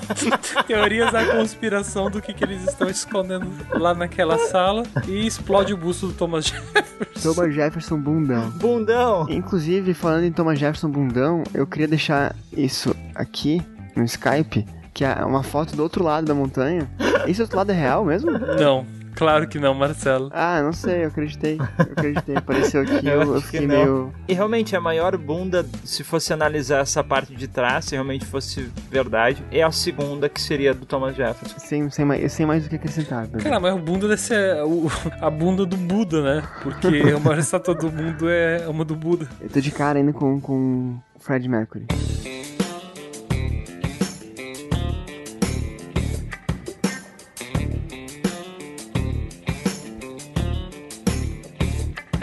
Teorias 0.66 1.10
da 1.10 1.24
conspiração 1.24 2.10
do 2.10 2.20
que, 2.20 2.34
que 2.34 2.44
eles 2.44 2.62
estão 2.64 2.88
escondendo 2.90 3.50
lá 3.70 3.85
naquela 3.94 4.38
sala. 4.38 4.82
E 5.06 5.26
explode 5.26 5.72
o 5.72 5.76
busto 5.76 6.08
do 6.08 6.12
Thomas 6.12 6.46
Jefferson. 6.46 7.34
Thomas 7.34 7.54
Jefferson 7.54 7.98
bundão. 7.98 8.50
Bundão! 8.50 9.26
Inclusive, 9.28 9.94
falando 9.94 10.24
em 10.24 10.32
Thomas 10.32 10.58
Jefferson 10.58 10.90
bundão, 10.90 11.42
eu 11.54 11.66
queria 11.66 11.88
deixar 11.88 12.34
isso 12.52 12.94
aqui 13.14 13.62
no 13.94 14.04
Skype, 14.04 14.66
que 14.92 15.04
é 15.04 15.24
uma 15.24 15.42
foto 15.42 15.74
do 15.76 15.82
outro 15.82 16.02
lado 16.04 16.26
da 16.26 16.34
montanha. 16.34 16.88
Esse 17.26 17.42
outro 17.42 17.56
lado 17.56 17.70
é 17.70 17.74
real 17.74 18.04
mesmo? 18.04 18.30
Não. 18.30 18.86
Claro 19.16 19.48
que 19.48 19.58
não, 19.58 19.74
Marcelo. 19.74 20.30
Ah, 20.32 20.62
não 20.62 20.72
sei, 20.72 21.04
eu 21.04 21.08
acreditei. 21.08 21.58
Eu 21.58 21.92
acreditei. 21.92 22.36
Apareceu 22.36 22.82
aqui, 22.82 23.00
eu, 23.08 23.34
eu 23.34 23.40
fiquei 23.40 23.66
meio. 23.66 24.12
E 24.28 24.34
realmente, 24.34 24.76
a 24.76 24.80
maior 24.80 25.16
bunda, 25.16 25.66
se 25.84 26.04
fosse 26.04 26.32
analisar 26.32 26.80
essa 26.80 27.02
parte 27.02 27.34
de 27.34 27.48
trás, 27.48 27.86
se 27.86 27.94
realmente 27.94 28.26
fosse 28.26 28.70
verdade, 28.90 29.42
é 29.50 29.62
a 29.62 29.72
segunda, 29.72 30.28
que 30.28 30.40
seria 30.40 30.74
do 30.74 30.84
Thomas 30.84 31.16
Jefferson. 31.16 31.58
Sem, 31.58 31.90
sem, 31.90 32.04
mais, 32.04 32.32
sem 32.32 32.44
mais 32.44 32.62
do 32.62 32.68
que 32.68 32.76
acrescentar. 32.76 33.26
Bebê. 33.26 33.42
Cara, 33.42 33.58
mas 33.58 33.74
a 33.74 33.78
bunda 33.78 34.06
deve 34.06 34.20
ser 34.20 34.62
o, 34.62 34.86
a 35.20 35.30
bunda 35.30 35.64
do 35.64 35.76
Buda, 35.76 36.22
né? 36.22 36.42
Porque 36.62 36.86
a 37.16 37.18
maior 37.18 37.38
estátua 37.38 37.74
do 37.74 37.90
mundo 37.90 38.28
é 38.28 38.68
uma 38.68 38.84
do 38.84 38.94
Buda. 38.94 39.26
Eu 39.40 39.48
tô 39.48 39.60
de 39.60 39.70
cara 39.70 39.98
ainda 39.98 40.12
com, 40.12 40.38
com 40.40 40.98
Fred 41.18 41.48
Mercury. 41.48 41.86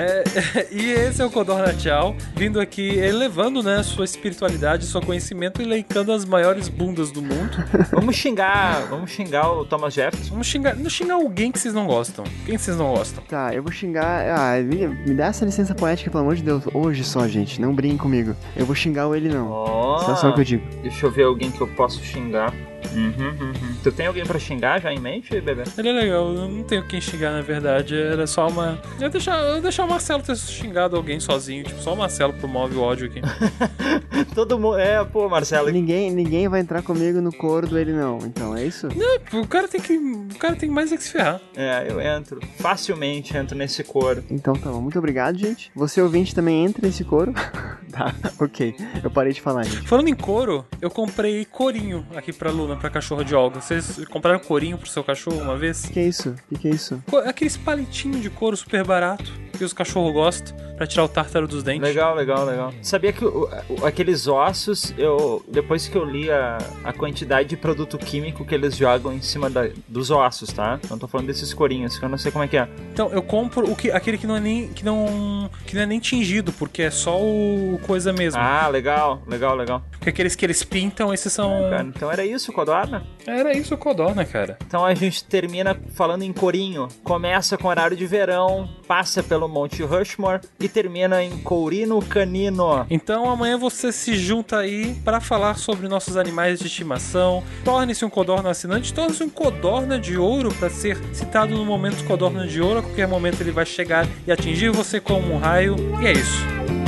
Hey. 0.04 0.23
e 0.72 0.92
esse 0.92 1.22
é 1.22 1.26
o 1.26 1.30
Codorna 1.30 1.74
Tchau, 1.74 2.16
vindo 2.36 2.60
aqui 2.60 2.98
elevando 2.98 3.62
né, 3.62 3.82
sua 3.84 4.06
espiritualidade, 4.06 4.86
seu 4.86 5.02
conhecimento 5.02 5.62
e 5.62 5.66
elencando 5.66 6.12
as 6.12 6.26
maiores 6.26 6.68
bundas 6.68 7.12
do 7.12 7.22
mundo. 7.22 7.58
Vamos 7.92 8.16
xingar, 8.16 8.88
vamos 8.90 9.12
xingar 9.12 9.52
o 9.52 9.66
Thomas 9.66 9.94
Jefferson. 9.94 10.32
Vamos 10.32 10.48
xingar, 10.48 10.76
não 10.76 10.90
xingar 10.90 11.16
alguém 11.16 11.52
que 11.52 11.60
vocês 11.60 11.74
não 11.74 11.86
gostam. 11.86 12.24
Quem 12.46 12.58
vocês 12.58 12.76
não 12.78 12.94
gostam? 12.94 13.24
Tá, 13.26 13.54
eu 13.54 13.62
vou 13.62 13.72
xingar. 13.72 14.26
Ah, 14.30 14.60
me, 14.62 14.88
me 14.88 15.14
dá 15.14 15.26
essa 15.28 15.46
licença 15.46 15.76
poética, 15.76 16.10
pelo 16.10 16.24
amor 16.24 16.36
de 16.36 16.44
Deus. 16.44 16.64
Hoje 16.74 17.04
só, 17.04 17.28
gente. 17.28 17.62
Não 17.62 17.74
brinquem 17.74 17.98
comigo. 17.98 18.36
Eu 18.56 18.66
vou 18.66 18.76
xingar 18.76 19.08
o 19.08 19.16
ele 19.16 19.30
não. 19.30 19.50
Ó, 19.50 20.00
Só, 20.00 20.16
só 20.16 20.30
o 20.30 20.34
que 20.34 20.42
eu 20.42 20.46
digo. 20.46 20.64
deixa 20.82 21.06
eu 21.06 21.12
ver 21.12 21.24
alguém 21.24 21.52
que 21.52 21.62
eu 21.62 21.68
posso 21.68 22.04
xingar. 22.04 22.54
Uhum, 22.94 23.14
uhum. 23.42 23.54
Tu 23.82 23.92
tem 23.92 24.06
alguém 24.08 24.24
pra 24.26 24.38
xingar 24.38 24.80
já 24.80 24.92
em 24.94 25.00
mente, 25.00 25.40
bebê? 25.42 25.64
Ele 25.78 25.90
é 25.90 25.92
legal, 25.94 26.32
eu 26.34 26.48
não 26.48 26.64
tenho 26.64 26.84
quem 26.84 27.02
xingar 27.02 27.32
na 27.32 27.42
verdade, 27.42 27.96
era 28.00 28.28
só 28.28 28.48
uma. 28.48 28.80
Eu 29.00 29.04
ia 29.04 29.10
deixar, 29.10 29.40
eu 29.40 29.56
ia 29.56 29.62
deixar 29.62 29.86
o 29.86 29.90
Marcelo 29.90 30.22
ter 30.24 30.36
xingado 30.38 30.96
alguém 30.96 31.20
sozinho, 31.20 31.64
tipo, 31.64 31.80
só 31.82 31.94
o 31.94 31.98
Marcelo 31.98 32.34
promove 32.34 32.76
o 32.76 32.82
ódio 32.82 33.08
aqui. 33.08 33.22
Todo 34.34 34.58
mundo. 34.60 34.78
É, 34.78 35.04
pô, 35.04 35.28
Marcelo. 35.30 35.70
Ninguém, 35.70 36.12
ninguém 36.12 36.48
vai 36.48 36.60
entrar 36.62 36.82
comigo 36.82 37.22
no 37.22 37.32
coro 37.32 37.68
do 37.68 37.78
ele 37.78 37.94
não. 37.94 38.18
Então, 38.20 38.56
é 38.56 38.66
isso? 38.66 38.88
o 39.34 39.48
cara 39.48 39.68
tem 39.68 39.80
que. 39.82 39.94
O 39.98 40.38
cara 40.40 40.56
tem 40.56 40.70
mais 40.70 40.92
é 40.92 40.98
que 40.98 41.04
se 41.04 41.12
ferrar. 41.12 41.40
É, 41.56 41.86
eu 41.90 42.00
entro. 42.02 42.40
Facilmente 42.58 43.36
entro 43.36 43.58
nesse 43.58 43.84
coro. 43.84 44.24
Então 44.30 44.54
tá 44.54 44.70
bom. 44.72 44.82
Muito 44.82 44.98
obrigado, 44.98 45.38
gente. 45.38 45.72
Você 45.76 46.02
ouvinte 46.02 46.34
também 46.34 46.66
entra 46.66 46.86
nesse 46.86 47.04
coro. 47.04 47.34
tá, 47.92 48.14
ok. 48.40 48.76
Eu 49.04 49.12
parei 49.12 49.34
de 49.34 49.42
falar, 49.42 49.64
gente. 49.64 49.88
Falando 49.88 50.08
em 50.08 50.16
couro, 50.16 50.66
eu 50.82 50.90
comprei 50.90 51.46
corinho 51.46 52.06
aqui 52.16 52.32
pra 52.34 52.52
Luna, 52.52 52.76
pra 52.76 52.90
cachorro 52.90 53.24
de 53.24 53.36
Olga. 53.36 53.62
Vocês 53.62 54.02
compraram 54.10 54.40
corinho 54.40 54.78
pro 54.78 54.90
seu 54.90 55.04
cachorro 55.04 55.38
uma 55.42 55.58
vez? 55.58 55.84
O 55.86 55.90
que 55.92 56.00
é 56.00 56.08
isso? 56.08 56.30
O 56.30 56.50
que, 56.50 56.62
que 56.62 56.68
é 56.68 56.72
isso? 56.72 57.02
Co- 57.10 57.18
Aqueles 57.18 57.58
palitinhos 57.58 58.22
de 58.22 58.30
couro 58.30 58.56
super 58.58 58.84
barato 58.86 59.32
que 59.58 59.64
os 59.64 59.74
cachorros 59.74 60.12
gostam 60.14 60.56
pra 60.76 60.88
tirar 60.88 61.04
o 61.04 61.08
tártaro 61.08 61.48
dos 61.48 61.64
dentes. 61.64 61.82
Legal, 61.82 62.16
legal, 62.16 62.46
legal. 62.46 62.74
Sabia 62.82 63.14
que 63.14 63.24
o- 63.24 63.48
o- 63.70 63.86
aqueles 63.86 64.28
ossos, 64.28 64.94
eu 64.98 65.44
depois 65.48 65.88
que 65.88 65.96
eu 65.96 66.04
li 66.04 66.30
a, 66.32 66.58
a 66.84 66.92
quantidade 66.92 67.50
de 67.50 67.56
produto 67.58 67.98
químico 67.98 68.44
que 68.44 68.54
eles 68.56 68.76
jogam 68.76 69.14
em 69.14 69.22
cima 69.22 69.50
da- 69.50 69.70
dos 69.88 70.10
ossos, 70.12 70.52
tá? 70.52 70.80
Não 70.90 70.98
tô 70.98 71.08
falando 71.08 71.28
desses 71.28 71.54
corinhos, 71.54 71.98
que 72.00 72.04
eu 72.06 72.10
não 72.10 72.18
sei 72.18 72.32
como 72.32 72.44
é 72.44 72.48
que 72.48 72.58
é. 72.58 72.68
Então, 72.92 73.10
eu 73.12 73.22
compro 73.22 73.70
o 73.72 73.76
que, 73.76 73.92
aquele 73.92 74.18
que 74.18 74.26
não 74.28 74.36
é 74.36 74.40
nem 74.40 74.68
que 74.70 74.84
não 74.84 75.50
que 75.66 75.76
não 75.76 75.84
é 75.84 75.86
nem 75.86 76.00
tingido, 76.00 76.52
porque 76.54 76.82
é 76.84 76.92
só 76.92 77.20
o 77.22 77.80
coisa 77.86 78.12
mesmo. 78.12 78.40
Ah, 78.42 78.68
legal, 78.68 79.22
legal, 79.28 79.56
legal. 79.56 79.84
Porque 79.92 80.10
aqueles 80.10 80.36
que 80.36 80.46
eles 80.46 80.64
pintam, 80.64 81.14
esses 81.14 81.32
são 81.32 81.54
então 81.96 82.12
era 82.12 82.26
isso, 82.26 82.52
Codorna? 82.52 83.04
Era 83.26 83.56
isso 83.56 83.76
o 83.76 83.78
Codorna, 83.78 84.26
cara. 84.26 84.58
Então 84.66 84.86
a 84.86 84.94
gente 84.94 85.24
termina 85.24 85.78
falando 85.94 86.24
em 86.24 86.34
corinho. 86.34 86.88
Começa 87.04 87.58
com 87.58 87.68
horário 87.68 87.96
de 87.96 88.06
verão, 88.06 88.70
passa 88.88 89.24
pelo 89.24 89.48
Monte 89.48 89.84
Rushmore 89.84 90.42
e 90.60 90.68
termina 90.68 91.24
em 91.24 91.38
Courino 91.40 92.02
Canino. 92.02 92.86
Então 92.90 93.30
amanhã 93.30 93.58
você 93.58 93.92
se 93.92 94.16
junta 94.16 94.60
aí 94.60 94.96
pra 95.04 95.20
falar 95.20 95.58
sobre 95.58 95.88
nossos 95.88 96.18
animais 96.18 96.60
de 96.60 96.68
estimação. 96.68 97.44
Torne-se 97.64 98.04
um 98.06 98.10
Codorna 98.10 98.50
assinante, 98.50 98.94
torne-se 98.94 99.24
um 99.24 99.30
Codorna 99.30 100.00
de 100.00 100.18
ouro 100.18 100.54
pra 100.54 100.70
ser 100.70 100.98
citado 101.14 101.56
no 101.56 101.66
momento 101.66 102.04
Codorna 102.06 102.46
de 102.46 102.62
ouro. 102.62 102.80
A 102.80 102.84
qualquer 102.84 103.08
momento 103.08 103.42
ele 103.42 103.52
vai 103.52 103.66
chegar 103.66 104.08
e 104.28 104.32
atingir 104.32 104.70
você 104.70 105.00
como 105.00 105.34
um 105.34 105.38
raio. 105.38 105.76
E 106.02 106.08
é 106.08 106.12
isso. 106.12 106.83